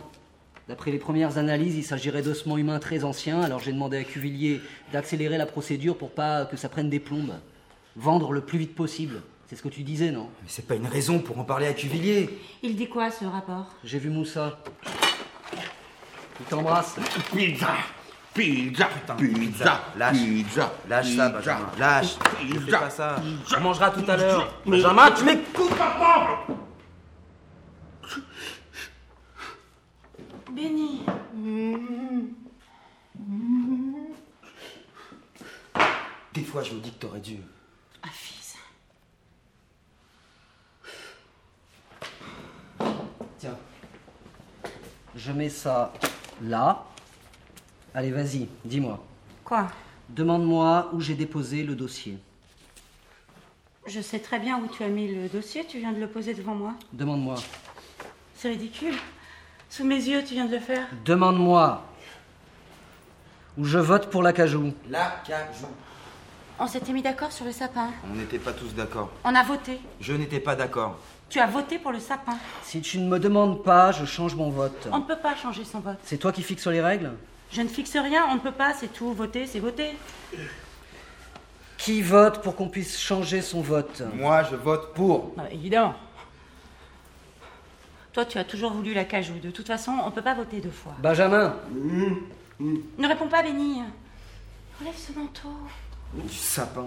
[0.68, 4.60] d'après les premières analyses, il s'agirait d'ossements humains très anciens, alors j'ai demandé à Cuvillier
[4.92, 7.34] d'accélérer la procédure pour pas que ça prenne des plombes.
[7.96, 9.22] Vendre le plus vite possible.
[9.46, 10.28] C'est ce que tu disais, non?
[10.42, 12.30] Mais c'est pas une raison pour en parler à Cuvillier.
[12.62, 13.66] Il dit quoi, ce rapport?
[13.84, 14.58] J'ai vu Moussa.
[16.40, 16.96] Il t'embrasse.
[17.32, 17.68] Pizza,
[18.32, 19.82] pizza, Putain, pizza, pizza.
[19.96, 20.16] Lâche.
[20.16, 21.38] pizza, Lâche ça, pizza.
[21.54, 21.70] Benjamin.
[21.78, 22.16] Lâche.
[22.42, 22.78] Ne fais Pizza.
[22.78, 23.16] pas ça.
[23.22, 23.58] Pizza.
[23.58, 24.54] On mangera tout à l'heure.
[24.66, 25.70] Mais- Benjamin, tu m'écoutes
[30.54, 31.02] Béni
[36.32, 37.38] Des fois, je me dis que t'aurais dû.
[38.02, 38.54] Afis.
[43.38, 43.56] Tiens.
[45.16, 45.92] Je mets ça
[46.42, 46.86] là.
[47.92, 49.04] Allez, vas-y, dis-moi.
[49.44, 49.66] Quoi?
[50.08, 52.18] Demande-moi où j'ai déposé le dossier.
[53.86, 56.32] Je sais très bien où tu as mis le dossier, tu viens de le poser
[56.32, 56.74] devant moi.
[56.92, 57.36] Demande-moi.
[58.36, 58.94] C'est ridicule.
[59.70, 60.86] Sous mes yeux, tu viens de le faire.
[61.04, 61.82] Demande-moi
[63.56, 64.72] où je vote pour l'acajou.
[64.88, 65.66] La cajou.
[66.58, 67.90] On s'était mis d'accord sur le sapin.
[68.10, 69.10] On n'était pas tous d'accord.
[69.24, 69.80] On a voté.
[70.00, 70.98] Je n'étais pas d'accord.
[71.28, 72.36] Tu as voté pour le sapin.
[72.62, 74.88] Si tu ne me demandes pas, je change mon vote.
[74.92, 75.98] On ne peut pas changer son vote.
[76.04, 77.12] C'est toi qui fixes les règles?
[77.50, 79.12] Je ne fixe rien, on ne peut pas, c'est tout.
[79.12, 79.96] Voter, c'est voter.
[81.78, 84.02] Qui vote pour qu'on puisse changer son vote?
[84.14, 85.32] Moi, je vote pour.
[85.36, 85.94] Non, évidemment.
[88.14, 89.34] Toi, tu as toujours voulu la cajou.
[89.42, 90.92] De toute façon, on ne peut pas voter deux fois.
[91.00, 91.56] Benjamin
[92.60, 93.82] Ne réponds pas, Béni.
[94.80, 95.48] Enlève ce manteau.
[96.14, 96.86] Du sapin.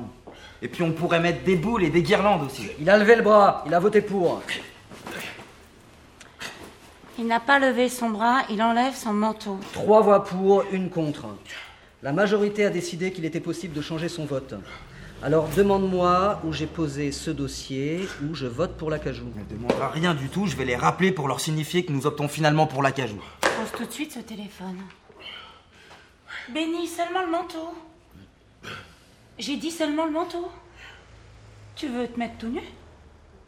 [0.61, 2.69] Et puis on pourrait mettre des boules et des guirlandes aussi.
[2.79, 4.41] Il a levé le bras, il a voté pour.
[7.19, 9.59] Il n'a pas levé son bras, il enlève son manteau.
[9.73, 11.25] Trois voix pour, une contre.
[12.03, 14.53] La majorité a décidé qu'il était possible de changer son vote.
[15.23, 19.25] Alors demande-moi où j'ai posé ce dossier, où je vote pour l'acajou.
[19.35, 22.05] On ne demandera rien du tout, je vais les rappeler pour leur signifier que nous
[22.05, 23.19] optons finalement pour la cajou.
[23.41, 24.77] Pose tout de suite ce téléphone.
[26.53, 27.73] Béni, seulement le manteau.
[29.39, 30.51] J'ai dit seulement le manteau.
[31.75, 32.61] Tu veux te mettre tout nu?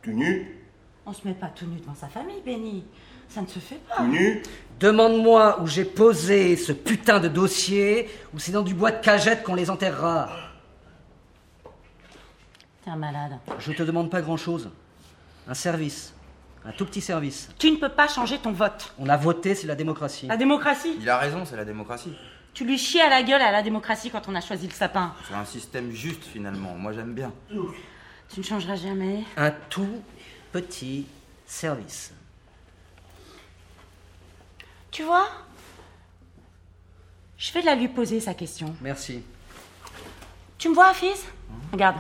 [0.02, 0.66] Tu nu?
[1.06, 2.84] On se met pas tout nu devant sa famille, Béni.
[3.30, 3.98] Ça ne se fait pas.
[3.98, 4.42] Tu nu?
[4.80, 9.44] Demande-moi où j'ai posé ce putain de dossier, ou c'est dans du bois de cagette
[9.44, 10.30] qu'on les enterrera.
[12.90, 13.38] T'es un malade.
[13.60, 14.72] Je te demande pas grand-chose.
[15.48, 16.12] Un service.
[16.66, 17.50] Un tout petit service.
[17.60, 18.96] Tu ne peux pas changer ton vote.
[18.98, 20.26] On a voté, c'est la démocratie.
[20.26, 20.96] La démocratie.
[21.00, 22.16] Il a raison, c'est la démocratie.
[22.56, 25.14] Tu lui chies à la gueule à la démocratie quand on a choisi le sapin.
[25.28, 27.32] C'est un système juste finalement, moi j'aime bien.
[28.30, 29.24] Tu ne changeras jamais.
[29.38, 30.02] Un tout
[30.52, 31.06] petit
[31.46, 32.12] service.
[34.90, 35.28] Tu vois
[37.38, 38.76] Je vais la lui poser sa question.
[38.82, 39.22] Merci.
[40.58, 41.24] Tu me vois, fils?
[41.72, 41.98] Regarde.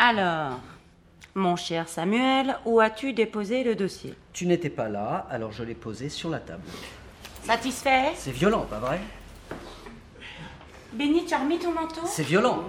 [0.00, 0.60] Alors,
[1.34, 4.14] mon cher Samuel, où as-tu déposé le dossier?
[4.32, 6.62] Tu n'étais pas là, alors je l'ai posé sur la table.
[7.42, 8.12] Satisfait?
[8.14, 9.00] C'est violent, pas vrai?
[10.92, 12.02] Béni, tu as remis ton manteau?
[12.06, 12.62] C'est violent.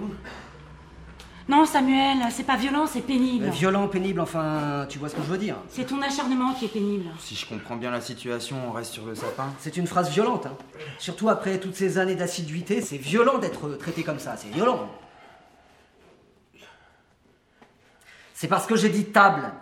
[1.48, 3.46] Non, Samuel, c'est pas violent, c'est pénible.
[3.46, 5.56] Euh, Violent, pénible, enfin, tu vois ce que je veux dire.
[5.68, 7.10] C'est ton acharnement qui est pénible.
[7.18, 9.52] Si je comprends bien la situation, on reste sur le sapin.
[9.58, 10.56] C'est une phrase violente, hein.
[10.98, 14.88] Surtout après toutes ces années d'assiduité, c'est violent d'être traité comme ça, c'est violent.
[18.40, 19.52] C'est parce que j'ai dit table.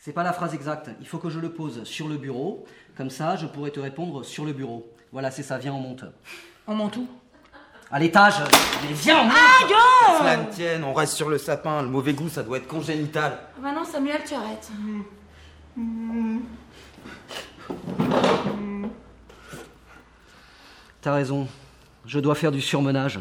[0.00, 0.90] C'est pas la phrase exacte.
[0.98, 2.66] Il faut que je le pose sur le bureau.
[2.96, 4.92] Comme ça, je pourrai te répondre sur le bureau.
[5.12, 6.04] Voilà, c'est ça, viens, on monte.
[6.66, 7.06] On monte où?
[7.92, 8.40] À l'étage.
[8.82, 12.28] Mais viens, on monte Cela ne tienne, on reste sur le sapin, le mauvais goût
[12.28, 13.38] ça doit être congénital.
[13.62, 14.72] Bah non, Samuel, tu arrêtes.
[21.00, 21.46] T'as raison.
[22.04, 23.20] Je dois faire du surmenage.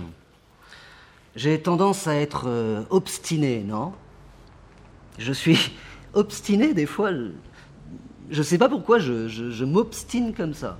[1.35, 3.93] J'ai tendance à être euh, obstiné, non?
[5.17, 5.71] Je suis
[6.13, 7.11] obstiné des fois.
[7.11, 7.31] Je,
[8.29, 10.77] je sais pas pourquoi je m'obstine comme ça.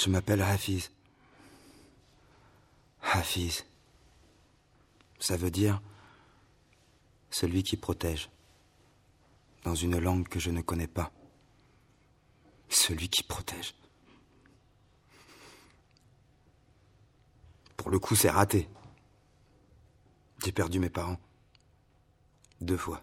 [0.00, 0.90] Je m'appelle Hafiz.
[3.02, 3.66] Hafiz.
[5.18, 5.82] Ça veut dire
[7.30, 8.30] celui qui protège.
[9.64, 11.12] Dans une langue que je ne connais pas.
[12.70, 13.74] Celui qui protège.
[17.80, 18.68] Pour le coup, c'est raté.
[20.44, 21.16] J'ai perdu mes parents.
[22.60, 23.02] Deux fois.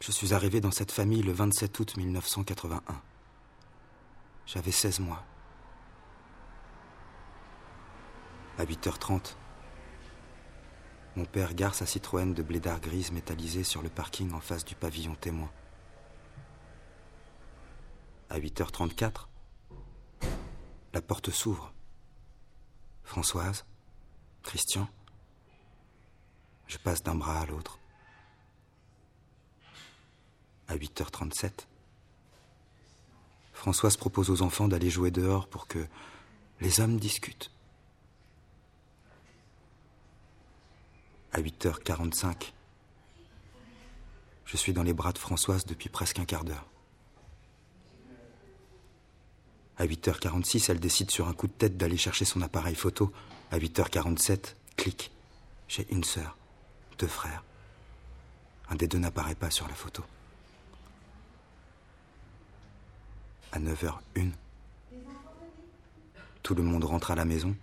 [0.00, 2.80] Je suis arrivé dans cette famille le 27 août 1981.
[4.46, 5.22] J'avais 16 mois.
[8.56, 9.36] À 8h30,
[11.14, 14.76] mon père gare sa Citroën de blédard grise métallisée sur le parking en face du
[14.76, 15.50] pavillon témoin.
[18.30, 19.26] À 8h34,
[20.92, 21.72] la porte s'ouvre.
[23.04, 23.64] Françoise,
[24.42, 24.88] Christian,
[26.66, 27.78] je passe d'un bras à l'autre.
[30.68, 31.66] À 8h37,
[33.52, 35.86] Françoise propose aux enfants d'aller jouer dehors pour que
[36.60, 37.50] les hommes discutent.
[41.32, 42.52] À 8h45,
[44.46, 46.69] je suis dans les bras de Françoise depuis presque un quart d'heure.
[49.80, 53.10] À 8h46, elle décide sur un coup de tête d'aller chercher son appareil photo.
[53.50, 55.10] À 8h47, clic.
[55.68, 56.36] J'ai une sœur,
[56.98, 57.42] deux frères.
[58.68, 60.04] Un des deux n'apparaît pas sur la photo.
[63.52, 64.32] À 9h01,
[66.42, 67.56] tout le monde rentre à la maison.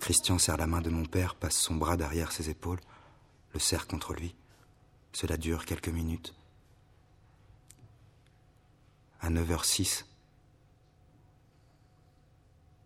[0.00, 2.80] Christian serre la main de mon père, passe son bras derrière ses épaules,
[3.52, 4.34] le serre contre lui.
[5.12, 6.34] Cela dure quelques minutes.
[9.20, 10.04] À 9h06,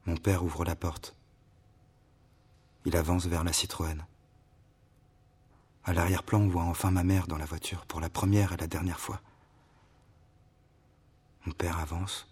[0.06, 1.14] mon père ouvre la porte.
[2.84, 4.04] Il avance vers la Citroën.
[5.84, 8.66] À l'arrière-plan, on voit enfin ma mère dans la voiture, pour la première et la
[8.66, 9.20] dernière fois.
[11.46, 12.28] Mon père avance.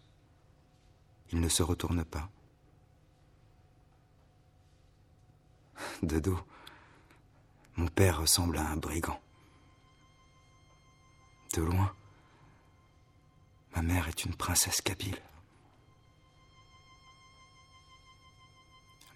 [1.30, 2.28] Il ne se retourne pas.
[6.02, 6.40] De dos,
[7.76, 9.20] mon père ressemble à un brigand.
[11.54, 11.94] De loin,
[13.74, 15.20] ma mère est une princesse kabyle.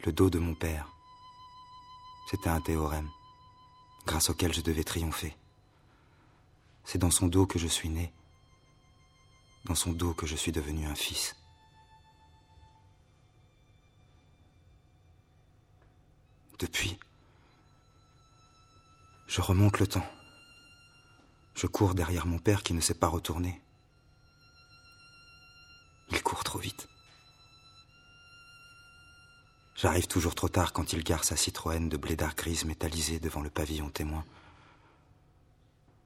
[0.04, 0.88] Le dos de mon père,
[2.30, 3.08] c'était un théorème,
[4.06, 5.36] grâce auquel je devais triompher.
[6.84, 8.12] C'est dans son dos que je suis né,
[9.64, 11.36] dans son dos que je suis devenu un fils.
[16.58, 16.98] Depuis,
[19.26, 20.06] je remonte le temps.
[21.54, 23.60] Je cours derrière mon père qui ne s'est pas retourné.
[26.10, 26.88] Il court trop vite.
[29.76, 33.50] J'arrive toujours trop tard quand il gare sa Citroën de blédard grise métallisée devant le
[33.50, 34.24] pavillon témoin.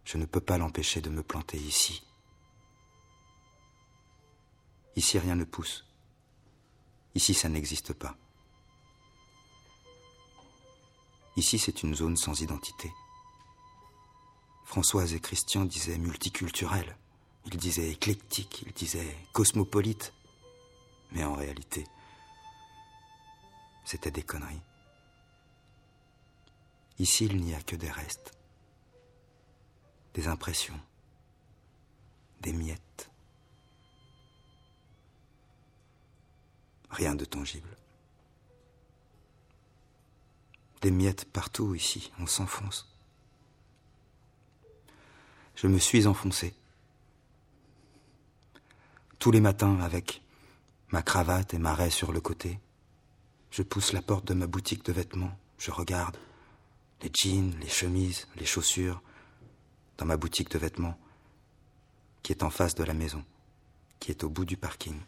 [0.05, 2.03] Je ne peux pas l'empêcher de me planter ici.
[4.97, 5.87] Ici, rien ne pousse.
[7.15, 8.17] Ici, ça n'existe pas.
[11.37, 12.91] Ici, c'est une zone sans identité.
[14.65, 16.97] Françoise et Christian disaient multiculturel.
[17.47, 20.13] Ils disaient éclectique, ils disaient cosmopolite.
[21.13, 21.87] Mais en réalité,
[23.85, 24.63] c'était des conneries.
[26.99, 28.33] Ici, il n'y a que des restes,
[30.15, 30.79] des impressions,
[32.41, 33.11] des miettes.
[36.91, 37.77] Rien de tangible.
[40.83, 42.91] Des miettes partout ici, on s'enfonce.
[45.55, 46.55] Je me suis enfoncé.
[49.19, 50.23] Tous les matins, avec
[50.89, 52.59] ma cravate et ma raie sur le côté,
[53.51, 56.17] je pousse la porte de ma boutique de vêtements, je regarde
[57.03, 59.03] les jeans, les chemises, les chaussures,
[59.99, 60.99] dans ma boutique de vêtements,
[62.23, 63.25] qui est en face de la maison,
[63.99, 65.01] qui est au bout du parking,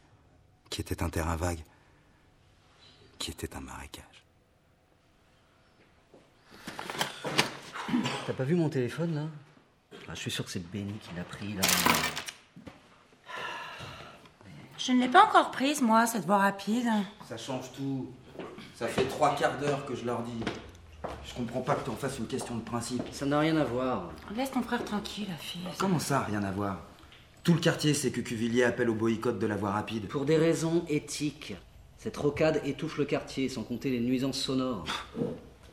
[0.71, 1.63] qui était un terrain vague,
[3.19, 4.05] qui était un marécage.
[8.27, 9.27] T'as pas vu mon téléphone là?
[10.09, 11.63] Ah, Je suis sûr que c'est Benny qui l'a pris là.
[14.79, 16.89] Je ne l'ai pas encore prise, moi, cette voie rapide.
[17.29, 18.11] Ça change tout.
[18.75, 20.45] Ça fait trois quarts d'heure que je leur dis.
[21.25, 23.03] Je comprends pas que tu en fasses une question de principe.
[23.13, 24.11] Ça n'a rien à voir.
[24.37, 25.61] Laisse ton frère tranquille, la fille.
[25.79, 26.81] Comment ça, rien à voir?
[27.43, 30.07] Tout le quartier sait que Cuvillier appelle au boycott de la voie rapide.
[30.07, 31.55] Pour des raisons éthiques.
[31.99, 34.85] Cette rocade étouffe le quartier, sans compter les nuisances sonores.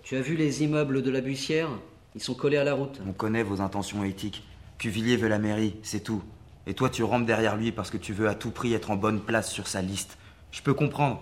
[0.03, 1.69] tu as vu les immeubles de la Bussière
[2.15, 2.99] Ils sont collés à la route.
[3.07, 4.43] On connaît vos intentions éthiques.
[4.79, 6.23] Cuvillier veut la mairie, c'est tout.
[6.65, 8.95] Et toi, tu rampes derrière lui parce que tu veux à tout prix être en
[8.95, 10.17] bonne place sur sa liste.
[10.51, 11.21] Je peux comprendre.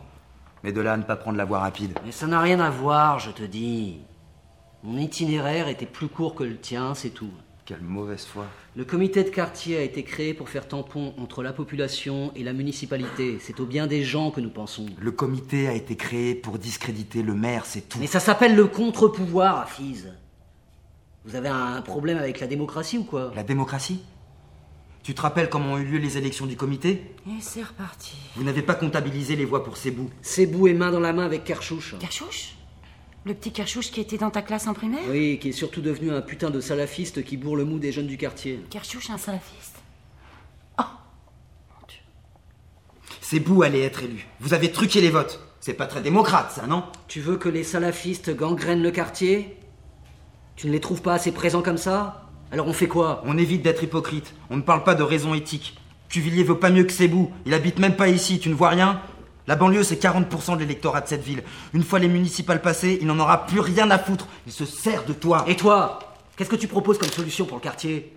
[0.63, 1.97] Mais de là à ne pas prendre la voie rapide.
[2.05, 3.99] Mais ça n'a rien à voir, je te dis.
[4.83, 7.31] Mon itinéraire était plus court que le tien, c'est tout.
[7.65, 8.45] Quelle mauvaise foi.
[8.77, 12.53] Le comité de quartier a été créé pour faire tampon entre la population et la
[12.53, 13.39] municipalité.
[13.41, 14.85] C'est au bien des gens que nous pensons.
[14.97, 17.99] Le comité a été créé pour discréditer le maire, c'est tout.
[17.99, 20.13] Mais ça s'appelle le contre-pouvoir, Afiz.
[21.25, 23.33] Vous avez un problème avec la démocratie ou quoi?
[23.35, 24.01] La démocratie?
[25.07, 28.17] Tu te rappelles comment ont eu lieu les élections du comité Et c'est reparti.
[28.35, 30.09] Vous n'avez pas comptabilisé les voix pour Sebou.
[30.21, 31.95] Sebou est main dans la main avec Kerchouch.
[31.97, 32.55] Kerchouch
[33.23, 36.11] Le petit Kerchouch qui était dans ta classe en primaire Oui, qui est surtout devenu
[36.11, 38.59] un putain de salafiste qui bourre le mou des jeunes du quartier.
[38.69, 39.77] Kerchouch, un salafiste
[43.21, 44.27] Sebou allait être élu.
[44.41, 45.39] Vous avez truqué les votes.
[45.61, 49.57] C'est pas très démocrate, ça, non Tu veux que les salafistes gangrènent le quartier?
[50.57, 52.26] Tu ne les trouves pas assez présents comme ça?
[52.51, 53.21] Alors on fait quoi?
[53.25, 54.33] On évite d'être hypocrite.
[54.49, 55.77] On ne parle pas de raison éthique.
[56.09, 57.31] Cuvillier veut pas mieux que Sebou.
[57.45, 59.01] Il habite même pas ici, tu ne vois rien?
[59.47, 61.43] La banlieue, c'est 40% de l'électorat de cette ville.
[61.73, 64.27] Une fois les municipales passées, il n'en aura plus rien à foutre.
[64.45, 65.45] Il se sert de toi.
[65.47, 65.99] Et toi?
[66.35, 68.13] Qu'est-ce que tu proposes comme solution pour le quartier?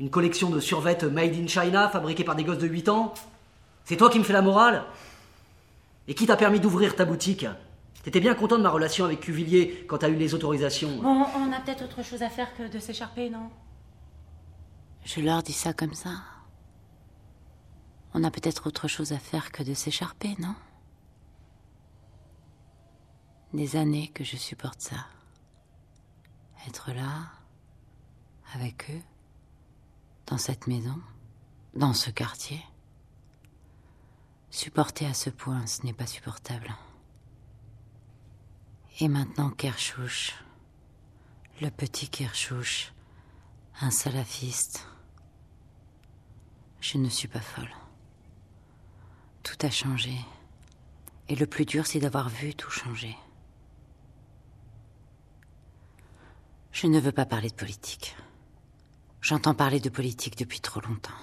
[0.00, 3.14] Une collection de survêtes made in China fabriquées par des gosses de 8 ans?
[3.84, 4.84] C'est toi qui me fais la morale?
[6.08, 7.46] Et qui t'a permis d'ouvrir ta boutique?
[8.02, 10.98] T'étais bien content de ma relation avec Cuvillier quand t'as eu les autorisations.
[11.00, 13.48] Bon, on a peut-être autre chose à faire que de s'écharper, non?
[15.04, 16.22] Je leur dis ça comme ça.
[18.14, 20.54] On a peut-être autre chose à faire que de s'écharper, non?
[23.52, 25.06] Des années que je supporte ça.
[26.66, 27.30] Être là,
[28.54, 29.02] avec eux,
[30.26, 30.98] dans cette maison,
[31.74, 32.64] dans ce quartier.
[34.50, 36.74] Supporter à ce point, ce n'est pas supportable.
[39.00, 40.34] Et maintenant Kerchouch,
[41.60, 42.92] le petit Kerchouch,
[43.80, 44.86] un salafiste.
[46.84, 47.74] Je ne suis pas folle.
[49.42, 50.14] Tout a changé.
[51.30, 53.16] Et le plus dur, c'est d'avoir vu tout changer.
[56.72, 58.14] Je ne veux pas parler de politique.
[59.22, 61.22] J'entends parler de politique depuis trop longtemps.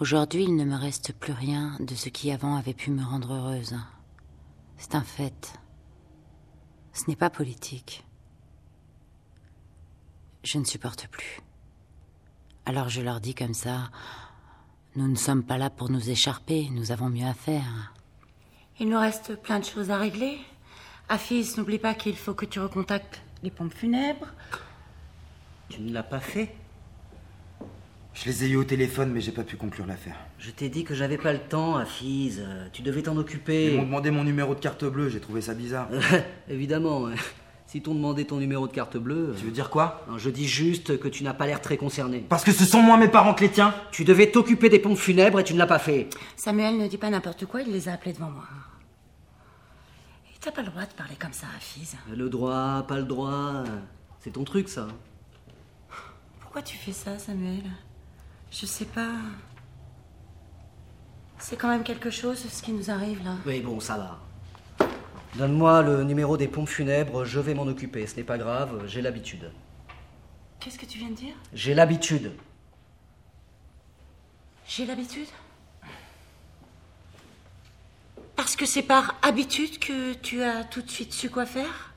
[0.00, 3.34] Aujourd'hui, il ne me reste plus rien de ce qui avant avait pu me rendre
[3.34, 3.78] heureuse.
[4.78, 5.60] C'est un fait.
[6.92, 8.04] Ce n'est pas politique.
[10.42, 11.45] Je ne supporte plus.
[12.66, 13.90] Alors je leur dis comme ça,
[14.96, 17.92] nous ne sommes pas là pour nous écharper, nous avons mieux à faire.
[18.80, 20.38] Il nous reste plein de choses à régler.
[21.08, 24.26] Afis, n'oublie pas qu'il faut que tu recontactes les pompes funèbres.
[25.68, 26.54] Tu ne l'as pas fait?
[28.14, 30.16] Je les ai eu au téléphone, mais j'ai pas pu conclure l'affaire.
[30.38, 32.42] Je t'ai dit que j'avais pas le temps, Afiz.
[32.72, 33.76] Tu devais t'en Ils occuper.
[33.76, 35.88] m'ont demandé mon numéro de carte bleue, j'ai trouvé ça bizarre.
[36.48, 37.08] Évidemment.
[37.66, 39.34] Si t'ont demandé ton numéro de carte bleue.
[39.36, 42.24] tu veux dire quoi Non, je dis juste que tu n'as pas l'air très concerné.
[42.28, 44.96] Parce que ce sont moi mes parents que les tiens Tu devais t'occuper des pompes
[44.96, 46.08] funèbres et tu ne l'as pas fait.
[46.36, 48.44] Samuel ne dit pas n'importe quoi, il les a appelés devant moi.
[50.32, 51.96] Et t'as pas le droit de parler comme ça, Afis.
[52.14, 53.64] Le droit, pas le droit.
[54.20, 54.86] C'est ton truc, ça.
[56.40, 57.64] Pourquoi tu fais ça, Samuel?
[58.52, 59.10] Je sais pas.
[61.38, 63.34] C'est quand même quelque chose, ce qui nous arrive là.
[63.44, 64.18] Oui, bon, ça va.
[65.36, 68.06] Donne-moi le numéro des pompes funèbres, je vais m'en occuper.
[68.06, 69.52] Ce n'est pas grave, j'ai l'habitude.
[70.60, 71.34] Qu'est-ce que tu viens de dire?
[71.52, 72.32] J'ai l'habitude.
[74.66, 75.28] J'ai l'habitude?
[78.34, 81.92] Parce que c'est par habitude que tu as tout de suite su quoi faire?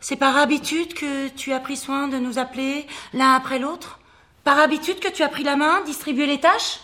[0.00, 4.00] C'est par habitude que tu as pris soin de nous appeler l'un après l'autre?
[4.44, 6.80] Par habitude que tu as pris la main, distribué les tâches?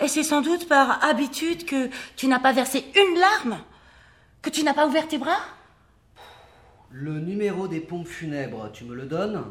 [0.00, 3.58] Et c'est sans doute par habitude que tu n'as pas versé une larme
[4.42, 5.40] Que tu n'as pas ouvert tes bras
[6.90, 9.44] Le numéro des pompes funèbres, tu me le donnes?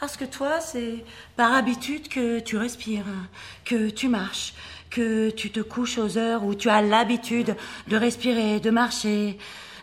[0.00, 1.04] Parce que toi, c'est
[1.36, 3.04] par habitude que tu respires,
[3.64, 4.54] que tu marches,
[4.90, 7.56] que tu te couches aux heures où tu as l'habitude
[7.88, 9.38] de respirer, de marcher,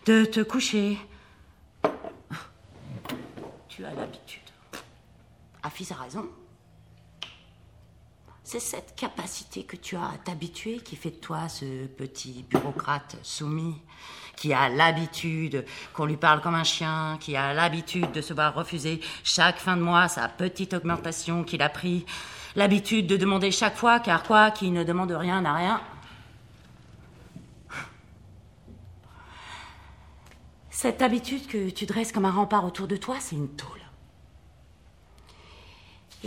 [0.06, 0.98] de te coucher.
[3.68, 4.42] Tu as l'habitude.
[5.64, 6.30] Afis a raison.
[8.56, 13.18] C'est cette capacité que tu as à t'habituer qui fait de toi ce petit bureaucrate
[13.22, 13.76] soumis,
[14.38, 18.56] qui a l'habitude qu'on lui parle comme un chien, qui a l'habitude de se voir
[18.56, 22.06] refuser chaque fin de mois sa petite augmentation qu'il a pris,
[22.56, 25.82] l'habitude de demander chaque fois, car quoi, qui ne demande rien n'a rien.
[30.70, 33.85] Cette habitude que tu dresses comme un rempart autour de toi, c'est une tôle.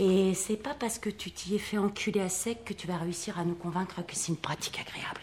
[0.01, 2.95] Et c'est pas parce que tu t'y es fait enculer à sec que tu vas
[2.95, 5.19] réussir à nous convaincre que c'est une pratique agréable.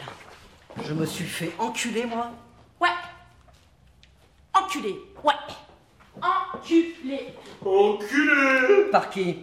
[0.84, 2.30] Je me suis fait enculer, moi
[2.78, 2.88] Ouais.
[4.52, 4.94] Enculé.
[5.24, 5.32] Ouais.
[6.20, 7.20] Enculé.
[7.64, 9.36] Enculé Par qui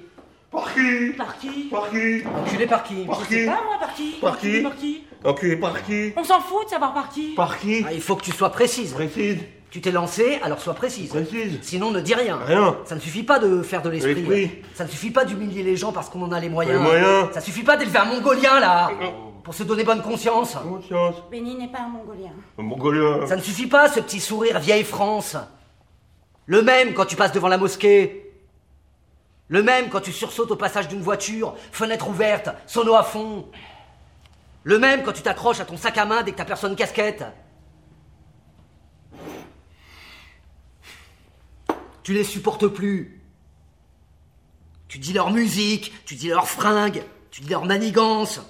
[0.51, 3.77] Par qui Par qui Par qui Enculé par qui Par Je sais qui pas moi
[3.79, 7.09] par qui Par qui Par qui Enculé par qui On s'en fout de savoir par
[7.09, 7.33] qui.
[7.33, 8.93] Par qui Ah, Il faut que tu sois précise.
[8.93, 9.39] Précise
[9.73, 11.09] Tu t'es lancé, alors sois précise.
[11.09, 12.37] Précise Sinon, ne dis rien.
[12.45, 12.77] Rien.
[12.85, 14.13] Ça ne suffit pas de faire de l'esprit.
[14.13, 14.51] L'esprit.
[14.75, 16.77] Ça ne suffit pas d'humilier les gens parce qu'on en a les moyens.
[16.77, 17.29] Les moyens.
[17.33, 18.91] Ça suffit pas d'élever un mongolien, là.
[19.43, 20.55] Pour se donner bonne conscience.
[20.61, 22.29] Conscience Benny n'est pas un mongolien.
[22.59, 25.37] Un mongolien Ça ne suffit pas, ce petit sourire vieille France.
[26.45, 28.31] Le même quand tu passes devant la mosquée.
[29.47, 33.47] Le même quand tu sursautes au passage d'une voiture, fenêtre ouverte, sono à fond.
[34.65, 37.23] Le même quand tu t'accroches à ton sac à main dès que t'as personne casquette.
[42.03, 43.21] Tu les supportes plus.
[44.87, 48.41] Tu dis leur musique, tu dis leur fringues, tu dis leur manigance.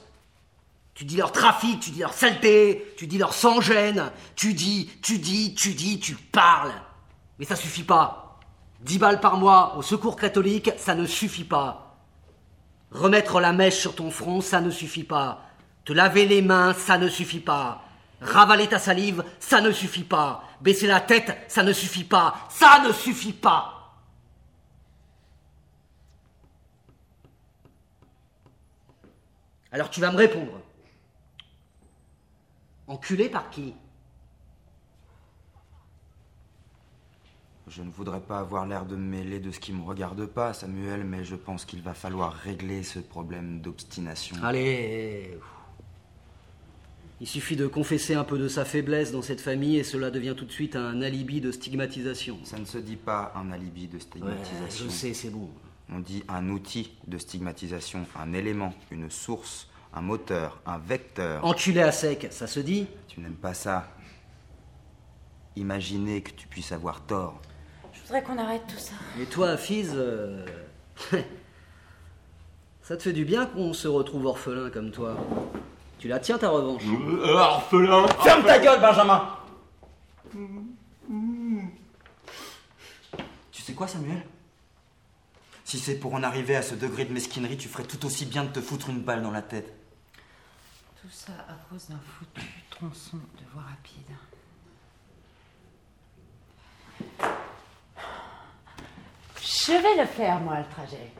[0.93, 5.18] Tu dis leur trafic, tu dis leur saleté, tu dis leur sans-gêne, tu dis, tu
[5.18, 6.74] dis, tu dis, tu parles.
[7.39, 8.39] Mais ça suffit pas.
[8.82, 11.97] 10 balles par mois au secours catholique, ça ne suffit pas.
[12.91, 15.45] Remettre la mèche sur ton front, ça ne suffit pas.
[15.86, 17.84] Te laver les mains, ça ne suffit pas.
[18.24, 20.43] Ravaler ta salive, ça ne suffit pas.
[20.61, 22.47] Baisser la tête, ça ne suffit pas.
[22.49, 23.95] Ça ne suffit pas.
[29.71, 30.61] Alors tu vas me répondre.
[32.88, 33.74] Enculé par qui?
[37.67, 40.53] Je ne voudrais pas avoir l'air de me mêler de ce qui me regarde pas,
[40.53, 44.36] Samuel, mais je pense qu'il va falloir régler ce problème d'obstination.
[44.43, 45.39] Allez.
[47.22, 50.34] Il suffit de confesser un peu de sa faiblesse dans cette famille et cela devient
[50.36, 52.38] tout de suite un alibi de stigmatisation.
[52.43, 54.86] Ça ne se dit pas un alibi de Ouais, stigmatisation.
[54.86, 55.49] je sais, c'est bon.
[55.91, 61.45] On dit un outil de stigmatisation, un élément, une source, un moteur, un vecteur.
[61.45, 63.89] Enculé à sec, ça se dit Tu n'aimes pas ça
[65.55, 67.39] Imaginez que tu puisses avoir tort.
[67.93, 68.93] Je voudrais qu'on arrête tout ça.
[69.22, 70.43] Et toi, Fiz, euh,
[72.82, 75.16] ça te fait du bien qu'on se retrouve orphelin comme toi.
[76.04, 76.84] Tu la tiens ta revanche.
[76.86, 79.38] Euh, Orphelin Ferme ta gueule, Benjamin
[83.54, 84.22] Tu sais quoi, Samuel?
[85.64, 88.43] Si c'est pour en arriver à ce degré de mesquinerie, tu ferais tout aussi bien
[88.43, 89.74] de te foutre une balle dans la tête.
[91.01, 94.18] Tout ça à cause d'un foutu tronçon de voie rapide.
[99.41, 101.14] Je vais le faire, moi, le trajet.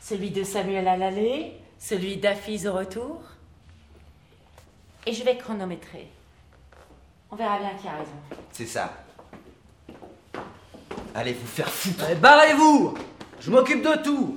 [0.00, 3.22] Celui de Samuel à l'aller, celui d'Affiz au retour.
[5.06, 6.08] Et je vais chronométrer.
[7.32, 8.12] On verra bien qui a raison.
[8.52, 8.92] C'est ça.
[11.14, 12.04] Allez vous faire foutre.
[12.10, 12.94] Eh, Barrez-vous
[13.40, 14.36] Je m'occupe de tout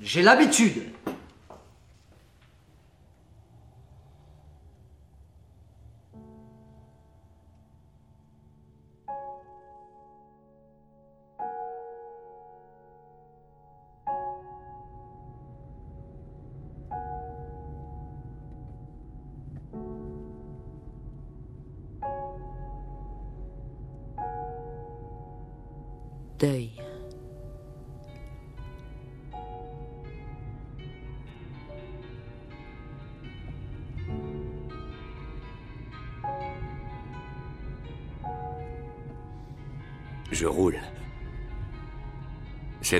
[0.00, 0.92] J'ai l'habitude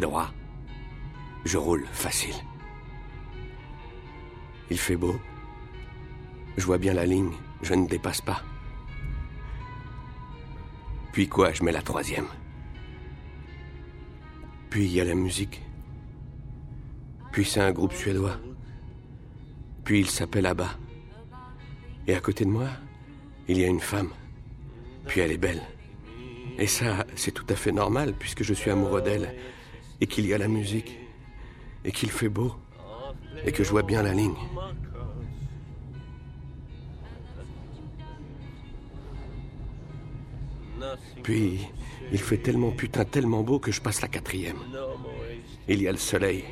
[0.00, 0.30] Droit.
[1.44, 2.34] Je roule facile.
[4.70, 5.16] Il fait beau.
[6.56, 7.32] Je vois bien la ligne.
[7.62, 8.42] Je ne dépasse pas.
[11.12, 12.26] Puis quoi, je mets la troisième.
[14.70, 15.62] Puis il y a la musique.
[17.32, 18.38] Puis c'est un groupe suédois.
[19.84, 20.70] Puis il s'appelle Abba.
[22.06, 22.68] Et à côté de moi,
[23.48, 24.10] il y a une femme.
[25.06, 25.62] Puis elle est belle.
[26.58, 29.34] Et ça, c'est tout à fait normal puisque je suis amoureux d'elle
[30.00, 30.98] et qu'il y a la musique
[31.84, 32.54] et qu'il fait beau
[33.44, 34.34] et que je vois bien la ligne.
[41.22, 41.60] Puis,
[42.12, 44.58] il fait tellement putain tellement beau que je passe la quatrième.
[45.68, 46.44] Il y a le soleil.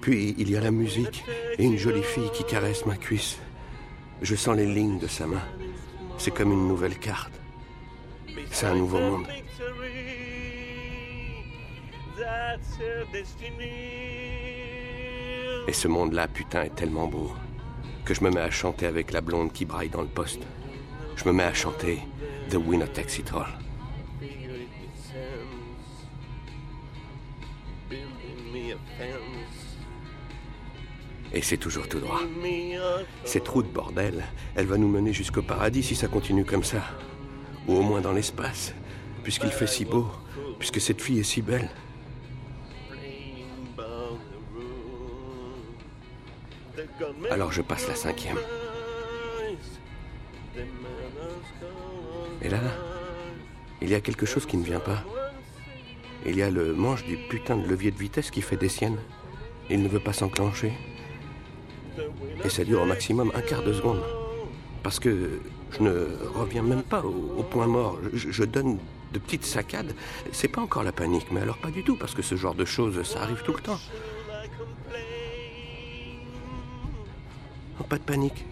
[0.00, 1.24] Puis, il y a la musique
[1.58, 3.38] et une jolie fille qui caresse ma cuisse.
[4.22, 5.42] Je sens les lignes de sa main.
[6.18, 7.32] C'est comme une nouvelle carte.
[8.50, 9.26] C'est un nouveau monde.
[15.66, 17.32] Et ce monde-là, putain, est tellement beau
[18.04, 20.42] que je me mets à chanter avec la blonde qui braille dans le poste.
[21.16, 22.00] Je me mets à chanter
[22.50, 23.46] The Winner Takes It All.
[31.32, 32.20] Et c'est toujours tout droit.
[33.24, 34.24] Cette route, bordel,
[34.56, 36.82] elle va nous mener jusqu'au paradis si ça continue comme ça.
[37.68, 38.74] Ou au moins dans l'espace,
[39.22, 40.08] puisqu'il fait si beau,
[40.58, 41.70] puisque cette fille est si belle.
[47.30, 48.38] Alors je passe la cinquième.
[52.42, 52.60] Et là,
[53.82, 55.04] il y a quelque chose qui ne vient pas.
[56.26, 58.98] Il y a le manche du putain de levier de vitesse qui fait des siennes.
[59.70, 60.72] Il ne veut pas s'enclencher.
[62.44, 64.02] Et ça dure au maximum un quart de seconde.
[64.82, 65.40] Parce que
[65.70, 67.98] je ne reviens même pas au, point mort.
[68.12, 68.78] Je, je donne
[69.12, 69.94] de petites saccades.
[70.32, 72.64] C'est pas encore la panique, mais alors pas du tout, parce que ce genre de
[72.64, 73.78] choses, ça arrive tout le temps.
[77.80, 78.44] Oh, pas de panique.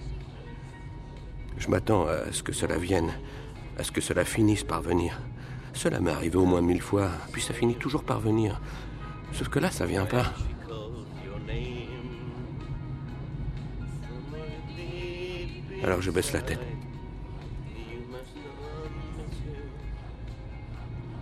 [1.59, 3.13] Je m'attends à ce que cela vienne,
[3.77, 5.21] à ce que cela finisse par venir.
[5.75, 8.61] Cela m'est arrivé au moins mille fois, puis ça finit toujours par venir.
[9.33, 10.33] Sauf que là, ça vient pas.
[15.85, 16.61] Alors je baisse la tête.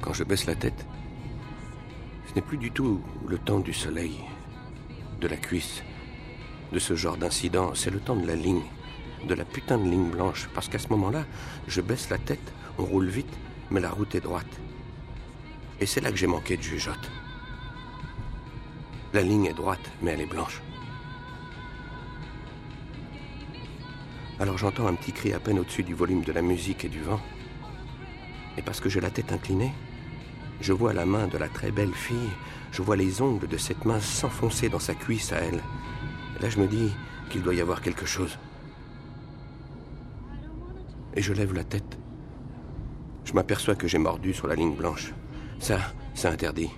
[0.01, 0.87] Quand je baisse la tête,
[2.29, 4.21] ce n'est plus du tout le temps du soleil,
[5.21, 5.83] de la cuisse,
[6.77, 8.61] de ce genre d'incident, c'est le temps de la ligne,
[9.27, 11.24] de la putain de ligne blanche, parce qu'à ce moment-là,
[11.66, 13.33] je baisse la tête, on roule vite,
[13.70, 14.61] mais la route est droite.
[15.81, 17.11] Et c'est là que j'ai manqué de jugeote.
[19.14, 20.61] La ligne est droite, mais elle est blanche.
[24.39, 27.01] Alors j'entends un petit cri à peine au-dessus du volume de la musique et du
[27.01, 27.22] vent.
[28.59, 29.72] Et parce que j'ai la tête inclinée,
[30.61, 32.33] je vois la main de la très belle fille,
[32.70, 35.62] je vois les ongles de cette main s'enfoncer dans sa cuisse à elle.
[36.41, 36.93] Là je me dis
[37.30, 38.39] qu'il doit y avoir quelque chose.
[41.14, 41.99] Et je lève la tête.
[43.24, 45.12] Je m'aperçois que j'ai mordu sur la ligne blanche.
[45.59, 45.78] Ça,
[46.14, 46.70] c'est interdit.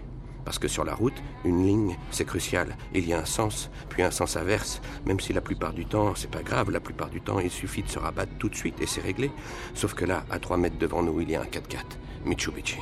[0.44, 2.74] Parce que sur la route, une ligne, c'est crucial.
[2.94, 4.80] Il y a un sens, puis un sens inverse.
[5.04, 7.82] Même si la plupart du temps, c'est pas grave, la plupart du temps, il suffit
[7.82, 9.30] de se rabattre tout de suite et c'est réglé.
[9.74, 12.78] Sauf que là, à 3 mètres devant nous, il y a un 4x4, Mitsubishi.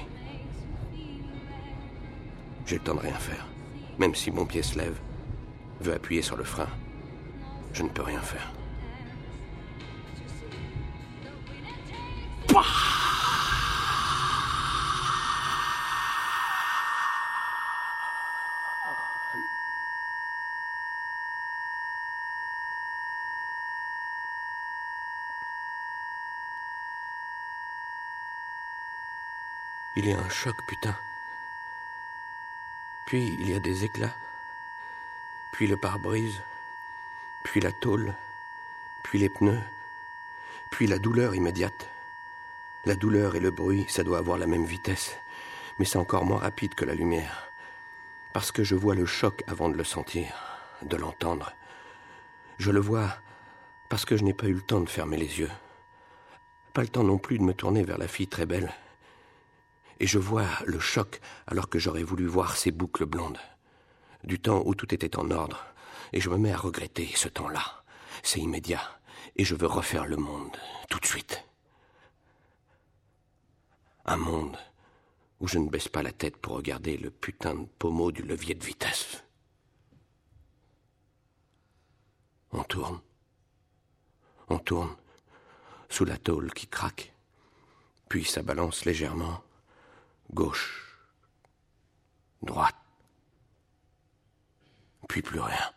[2.66, 3.46] J'ai le temps de rien faire.
[3.98, 5.00] Même si mon pied se lève,
[5.80, 6.68] veut appuyer sur le frein,
[7.72, 8.52] je ne peux rien faire.
[29.98, 30.94] Il y a un choc, putain.
[33.06, 34.14] Puis il y a des éclats.
[35.56, 36.42] Puis le pare-brise.
[37.42, 38.14] Puis la tôle.
[39.02, 39.58] Puis les pneus.
[40.70, 41.88] Puis la douleur immédiate.
[42.84, 45.16] La douleur et le bruit, ça doit avoir la même vitesse.
[45.78, 47.48] Mais c'est encore moins rapide que la lumière.
[48.34, 50.26] Parce que je vois le choc avant de le sentir,
[50.82, 51.54] de l'entendre.
[52.58, 53.16] Je le vois
[53.88, 55.50] parce que je n'ai pas eu le temps de fermer les yeux.
[56.74, 58.70] Pas le temps non plus de me tourner vers la fille très belle
[60.00, 63.38] et je vois le choc alors que j'aurais voulu voir ces boucles blondes.
[64.26, 65.64] Du temps où tout était en ordre,
[66.12, 67.84] et je me mets à regretter ce temps-là.
[68.22, 68.82] C'est immédiat,
[69.36, 70.56] et je veux refaire le monde,
[70.90, 71.44] tout de suite.
[74.04, 74.56] Un monde
[75.40, 78.54] où je ne baisse pas la tête pour regarder le putain de pommeau du levier
[78.54, 79.22] de vitesse.
[82.52, 83.00] On tourne.
[84.48, 84.96] On tourne
[85.88, 87.12] sous la tôle qui craque,
[88.08, 89.42] puis ça balance légèrement
[90.32, 90.98] gauche,
[92.42, 92.76] droite,
[95.08, 95.72] puis plus rien.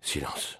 [0.00, 0.58] Silence.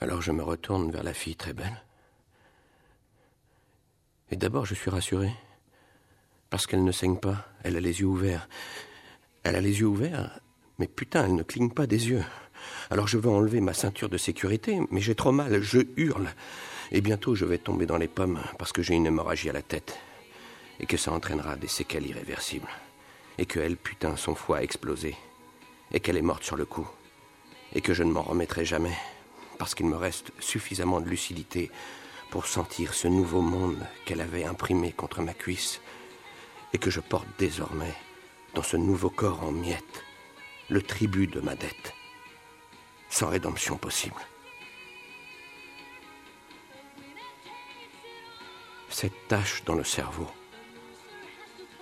[0.00, 1.82] Alors je me retourne vers la fille très belle.
[4.30, 5.32] Et d'abord je suis rassuré.
[6.50, 8.48] Parce qu'elle ne saigne pas, elle a les yeux ouverts.
[9.42, 10.40] Elle a les yeux ouverts,
[10.78, 12.24] mais putain, elle ne cligne pas des yeux.
[12.90, 16.28] Alors je veux enlever ma ceinture de sécurité, mais j'ai trop mal, je hurle.
[16.90, 19.62] Et bientôt je vais tomber dans les pommes parce que j'ai une hémorragie à la
[19.62, 19.98] tête.
[20.80, 22.68] Et que ça entraînera des séquelles irréversibles.
[23.38, 25.16] Et que elle, putain, son foie a explosé.
[25.92, 26.88] Et qu'elle est morte sur le coup.
[27.74, 28.96] Et que je ne m'en remettrai jamais.
[29.58, 31.70] Parce qu'il me reste suffisamment de lucidité
[32.30, 35.80] pour sentir ce nouveau monde qu'elle avait imprimé contre ma cuisse.
[36.72, 37.94] Et que je porte désormais,
[38.54, 40.04] dans ce nouveau corps en miettes,
[40.68, 41.94] le tribut de ma dette
[43.10, 44.20] sans rédemption possible.
[48.90, 50.28] Cette tâche dans le cerveau,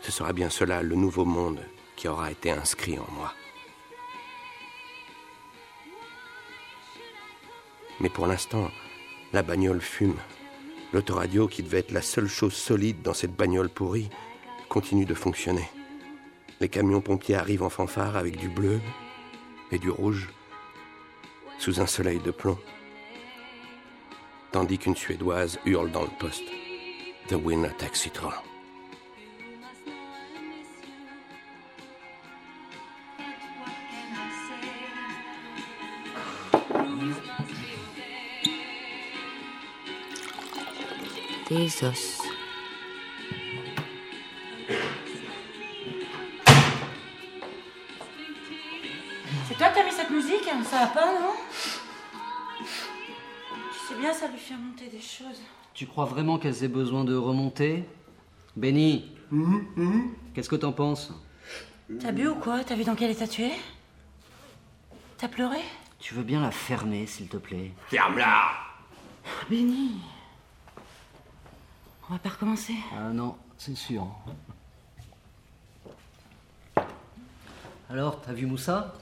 [0.07, 1.59] ce sera bien cela le nouveau monde
[1.97, 3.35] qui aura été inscrit en moi.
[7.99, 8.71] Mais pour l'instant,
[9.33, 10.15] la bagnole fume.
[10.93, 14.09] L'autoradio, qui devait être la seule chose solide dans cette bagnole pourrie,
[14.69, 15.69] continue de fonctionner.
[16.61, 18.79] Les camions pompiers arrivent en fanfare avec du bleu
[19.73, 20.29] et du rouge
[21.59, 22.61] sous un soleil de plomb,
[24.53, 26.45] tandis qu'une Suédoise hurle dans le poste
[27.27, 28.21] The winner takes it.
[41.57, 42.19] Des os.
[49.49, 51.33] C'est toi qui as mis cette musique Ça va pas, non
[52.59, 55.41] Tu sais bien, ça lui fait monter des choses.
[55.73, 57.85] Tu crois vraiment qu'elles aient besoin de remonter
[58.55, 59.11] Benny
[60.35, 61.11] Qu'est-ce que t'en penses
[61.99, 63.53] T'as bu ou quoi T'as vu dans quel état tu es
[65.17, 65.61] T'as pleuré
[66.01, 68.51] Tu veux bien la fermer, s'il te plaît Ferme-la
[69.49, 69.93] Béni.
[72.09, 72.75] On va pas recommencer.
[72.93, 74.07] Ah non, c'est sûr.
[77.91, 78.95] Alors, t'as vu Moussa?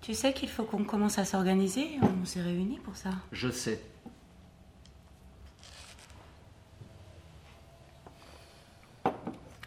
[0.00, 1.98] Tu sais qu'il faut qu'on commence à s'organiser?
[2.02, 3.10] On s'est réunis pour ça.
[3.32, 3.82] Je sais.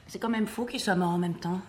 [0.08, 1.60] C'est quand même fou qu'ils soient morts en même temps.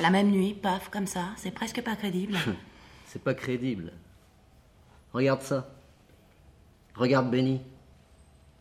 [0.00, 1.28] La même nuit, paf, comme ça.
[1.36, 2.36] C'est presque pas crédible.
[3.06, 3.92] C'est pas crédible.
[5.12, 5.70] Regarde ça.
[6.96, 7.60] Regarde Benny.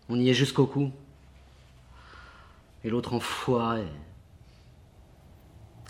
[0.09, 0.91] On y est jusqu'au cou.
[2.84, 3.88] Et l'autre enfoiré.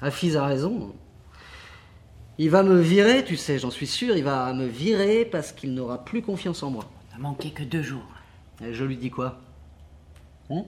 [0.02, 0.94] Hafiz a raison.
[2.38, 4.16] Il va me virer, tu sais, j'en suis sûr.
[4.16, 6.90] Il va me virer parce qu'il n'aura plus confiance en moi.
[7.12, 8.08] Ça manquait que deux jours.
[8.62, 9.42] Et je lui dis quoi?
[10.50, 10.64] Hein?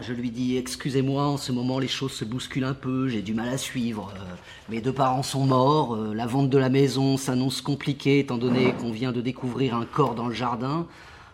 [0.00, 3.34] Je lui dis Excusez-moi, en ce moment les choses se bousculent un peu, j'ai du
[3.34, 4.12] mal à suivre.
[4.16, 4.34] euh,
[4.68, 8.72] mes deux parents sont morts, euh, la vente de la maison s'annonce compliquée étant donné
[8.74, 10.86] qu'on vient de découvrir un corps dans le jardin.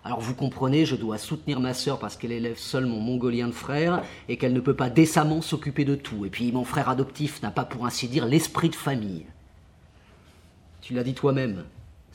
[0.04, 3.52] Alors vous comprenez, je dois soutenir ma sœur parce qu'elle élève seule mon mongolien de
[3.52, 6.24] frère et qu'elle ne peut pas décemment s'occuper de tout.
[6.24, 9.26] Et puis mon frère adoptif n'a pas pour ainsi dire l'esprit de famille.
[10.80, 11.64] Tu l'as dit toi-même,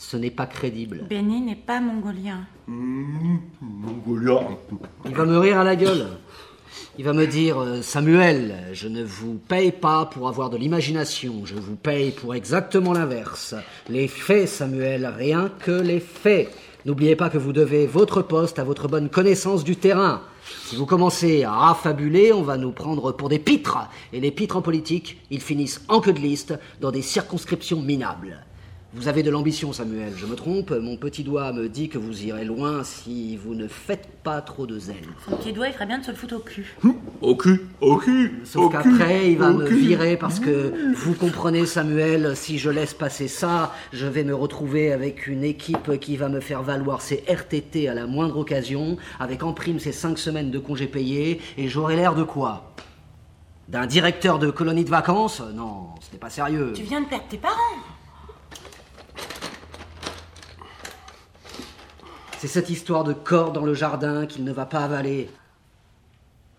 [0.01, 1.05] ce n'est pas crédible.
[1.07, 2.47] Béni n'est pas mongolien.
[2.67, 4.57] Mongolien.
[5.05, 6.07] Il va me rire à la gueule.
[6.97, 11.45] Il va me dire euh, Samuel, je ne vous paye pas pour avoir de l'imagination,
[11.45, 13.53] je vous paye pour exactement l'inverse.
[13.89, 16.49] Les faits, Samuel, rien que les faits.
[16.85, 20.23] N'oubliez pas que vous devez votre poste à votre bonne connaissance du terrain.
[20.65, 23.77] Si vous commencez à affabuler, on va nous prendre pour des pitres.
[24.13, 28.43] Et les pitres en politique, ils finissent en queue de liste dans des circonscriptions minables.
[28.93, 30.71] Vous avez de l'ambition, Samuel, je me trompe.
[30.71, 34.67] Mon petit doigt me dit que vous irez loin si vous ne faites pas trop
[34.67, 35.07] de zèle.
[35.23, 36.75] Son petit doigt, il ferait bien de se le foutre au cul.
[37.21, 38.41] Au cul, au cul.
[38.43, 39.77] Sauf au qu'après, cul, il va me cul.
[39.77, 44.91] virer parce que, vous comprenez, Samuel, si je laisse passer ça, je vais me retrouver
[44.91, 49.41] avec une équipe qui va me faire valoir ses RTT à la moindre occasion, avec
[49.43, 52.73] en prime ses cinq semaines de congés payés, et j'aurai l'air de quoi?
[53.69, 55.41] D'un directeur de colonie de vacances?
[55.55, 56.73] Non, ce n'est pas sérieux.
[56.75, 57.55] Tu viens de perdre tes parents.
[62.41, 65.29] C'est cette histoire de corps dans le jardin qu'il ne va pas avaler.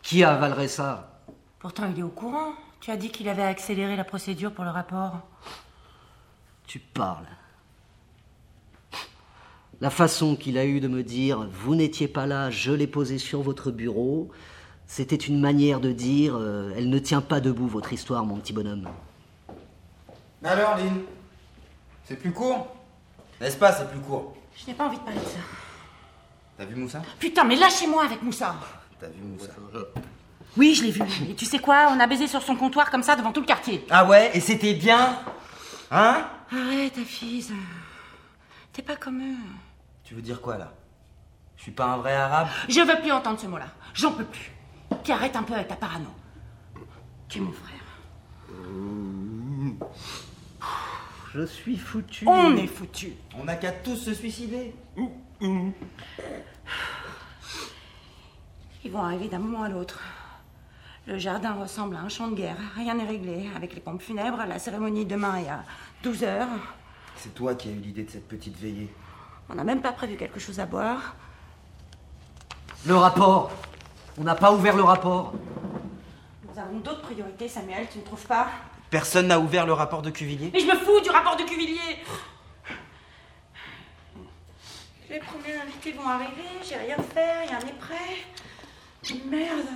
[0.00, 1.18] Qui avalerait ça?
[1.58, 2.52] Pourtant, il est au courant.
[2.78, 5.18] Tu as dit qu'il avait accéléré la procédure pour le rapport.
[6.68, 7.26] Tu parles.
[9.80, 13.18] La façon qu'il a eu de me dire Vous n'étiez pas là, je l'ai posé
[13.18, 14.30] sur votre bureau,
[14.86, 18.52] c'était une manière de dire euh, Elle ne tient pas debout, votre histoire, mon petit
[18.52, 18.88] bonhomme.
[20.42, 21.00] Mais alors, Lynn
[22.04, 22.68] C'est plus court?
[23.40, 24.36] N'est-ce pas, c'est plus court?
[24.54, 25.40] Je n'ai pas envie de parler de ça.
[26.56, 27.02] T'as vu Moussa?
[27.18, 28.54] Putain, mais lâchez-moi avec Moussa.
[29.00, 29.52] T'as vu Moussa?
[30.56, 31.02] Oui, je l'ai vu.
[31.30, 31.88] Et tu sais quoi?
[31.90, 33.86] On a baisé sur son comptoir comme ça devant tout le quartier.
[33.90, 34.30] Ah ouais?
[34.34, 35.18] Et c'était bien?
[35.90, 36.26] Hein?
[36.50, 37.46] Arrête, ta fille.
[38.72, 39.36] T'es pas comme eux.
[40.04, 40.72] Tu veux dire quoi, là?
[41.56, 42.48] Je suis pas un vrai arabe?
[42.68, 43.68] Je veux plus entendre ce mot-là.
[43.94, 44.52] J'en peux plus.
[45.02, 46.10] Puis arrête un peu avec ta parano.
[47.28, 47.78] Tu es mon frère?
[51.34, 52.26] Je suis foutu.
[52.28, 53.12] On est foutus.
[53.38, 54.74] On n'a qu'à tous se suicider
[58.84, 60.00] Ils vont arriver d'un moment à l'autre.
[61.06, 62.56] Le jardin ressemble à un champ de guerre.
[62.76, 63.50] Rien n'est réglé.
[63.56, 65.64] Avec les pompes funèbres, la cérémonie demain est à
[66.04, 66.48] 12 heures.
[67.16, 68.92] C'est toi qui as eu l'idée de cette petite veillée.
[69.48, 71.16] On n'a même pas prévu quelque chose à boire.
[72.86, 73.50] Le rapport
[74.18, 75.32] On n'a pas ouvert le rapport.
[76.48, 78.46] Nous avons d'autres priorités, Samuel, tu ne trouves pas?
[78.90, 81.98] Personne n'a ouvert le rapport de Cuvillier Mais je me fous du rapport de Cuvillier
[85.12, 89.14] Les premiers invités vont arriver, j'ai rien fait, rien n'est prêt.
[89.26, 89.66] Merde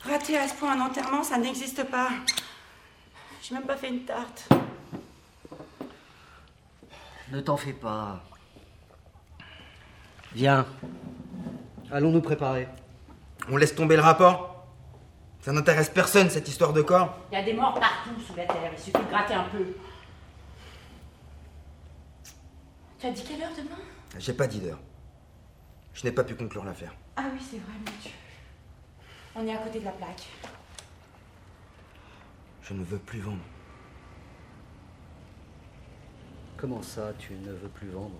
[0.00, 2.08] Rater à ce point un enterrement, ça n'existe pas.
[3.42, 4.48] J'ai même pas fait une tarte.
[7.30, 8.22] Ne t'en fais pas.
[10.32, 10.66] Viens.
[11.92, 12.66] Allons nous préparer.
[13.50, 14.64] On laisse tomber le rapport
[15.42, 18.46] Ça n'intéresse personne, cette histoire de corps Il y a des morts partout sous la
[18.46, 19.66] terre, il suffit de gratter un peu.
[22.98, 23.99] Tu as dit quelle heure demain?
[24.18, 24.80] J'ai pas dit d'heure.
[25.94, 26.94] Je n'ai pas pu conclure l'affaire.
[27.16, 28.10] Ah oui, c'est vrai, mon Dieu.
[29.34, 30.26] On est à côté de la plaque.
[32.62, 33.42] Je ne veux plus vendre.
[36.56, 38.16] Comment ça, tu ne veux plus vendre?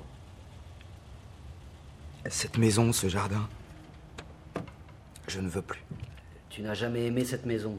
[2.28, 3.48] Cette maison, ce jardin,
[5.26, 5.82] je ne veux plus.
[6.48, 7.78] Tu n'as jamais aimé cette maison.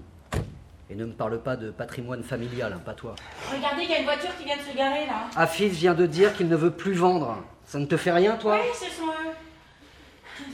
[0.90, 3.16] Et ne me parle pas de patrimoine familial, hein, pas toi.
[3.52, 5.30] Regardez, il y a une voiture qui vient de se garer là.
[5.36, 7.44] Afif vient de dire qu'il ne veut plus vendre.
[7.72, 9.32] Ça ne te fait rien, toi Oui, ce sont eux.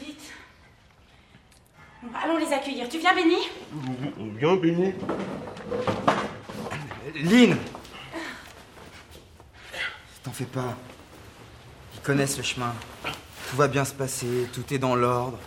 [0.05, 0.21] Vite.
[2.03, 2.87] Bon, Allons les accueillir.
[2.87, 3.37] Tu viens, Béni
[4.37, 4.93] Viens, Béni.
[7.15, 7.57] Lynn
[10.21, 10.77] T'en fais pas.
[11.95, 12.75] Ils connaissent le chemin.
[13.49, 15.39] Tout va bien se passer, tout est dans l'ordre.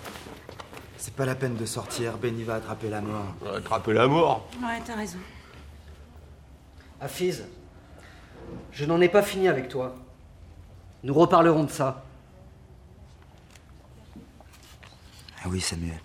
[0.97, 3.33] C'est pas la peine de sortir, Benny va attraper la mort.
[3.57, 4.49] Attraper la mort.
[4.61, 5.19] Ouais, t'as raison.
[7.01, 7.45] Afiz,
[8.73, 9.95] je n'en ai pas fini avec toi.
[11.03, 12.05] Nous reparlerons de ça.
[15.43, 16.01] Ah oui, Samuel.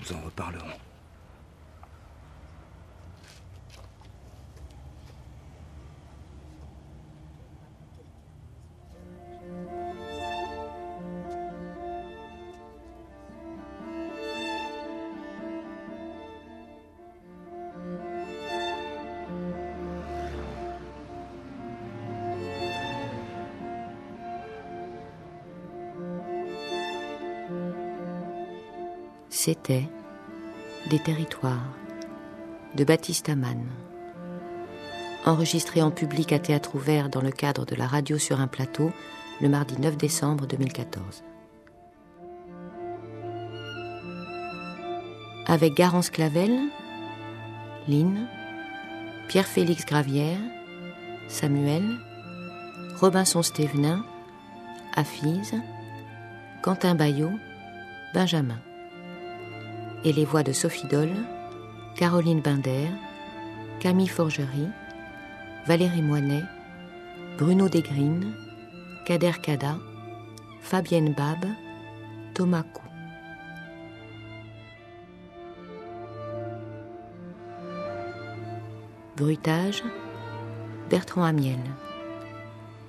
[0.00, 0.87] Nous en reparlerons.
[29.48, 29.88] C'était
[30.90, 31.72] Des territoires
[32.74, 33.64] de Baptiste Amann.
[35.24, 38.92] Enregistré en public à théâtre ouvert dans le cadre de la radio sur un plateau
[39.40, 41.24] le mardi 9 décembre 2014.
[45.46, 46.68] Avec Garance Clavel,
[47.88, 48.28] Lynn,
[49.28, 50.40] Pierre-Félix Gravière,
[51.26, 51.96] Samuel,
[53.00, 54.04] Robinson Stévenin,
[54.94, 55.54] Afise,
[56.60, 57.32] Quentin Bayot,
[58.12, 58.60] Benjamin
[60.04, 61.10] et les voix de Sophie Doll,
[61.96, 62.88] Caroline Binder,
[63.80, 64.68] Camille Forgerie,
[65.66, 66.42] Valérie Moinet,
[67.38, 68.32] Bruno Desgrines,
[69.04, 69.76] Kader Kada,
[70.60, 71.44] Fabienne Bab,
[72.34, 72.82] Thomas Cou.
[79.16, 79.82] Bruitage,
[80.90, 81.58] Bertrand Amiel.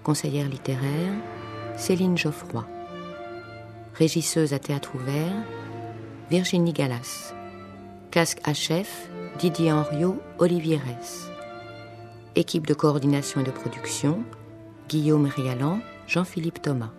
[0.04, 1.14] Conseillère littéraire,
[1.76, 2.66] Céline Geoffroy.
[3.96, 5.34] Régisseuse à théâtre ouvert,
[6.30, 7.34] Virginie Gallas.
[8.12, 9.10] Casque à chef,
[9.40, 11.28] Didier Henriot, Olivier Ress.
[12.36, 14.22] Équipe de coordination et de production,
[14.90, 16.92] Guillaume Rialan, Jean-Philippe Thomas.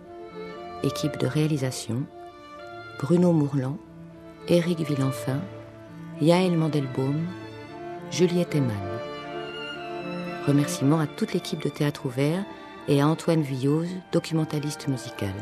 [0.83, 2.03] Équipe de réalisation,
[2.99, 3.77] Bruno Mourlan,
[4.49, 5.39] Éric Villenfin,
[6.19, 7.25] Yaël Mandelbaum,
[8.11, 8.75] Juliette Eman.
[10.45, 12.43] Remerciements à toute l'équipe de Théâtre Ouvert
[12.89, 15.33] et à Antoine Villose, documentaliste musical.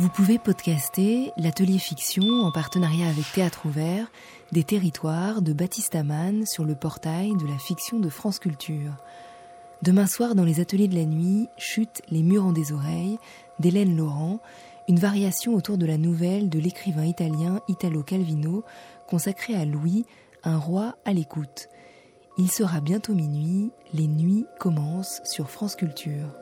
[0.00, 4.10] Vous pouvez podcaster l'atelier fiction en partenariat avec Théâtre Ouvert
[4.50, 8.96] des territoires de Baptiste Amann sur le portail de la fiction de France Culture.
[9.82, 13.18] Demain soir, dans les ateliers de la nuit, chute Les murs en des oreilles
[13.58, 14.40] d'Hélène Laurent,
[14.88, 18.64] une variation autour de la nouvelle de l'écrivain italien Italo Calvino
[19.06, 20.06] consacrée à Louis,
[20.44, 21.68] un roi à l'écoute.
[22.38, 26.39] Il sera bientôt minuit, les nuits commencent sur France Culture.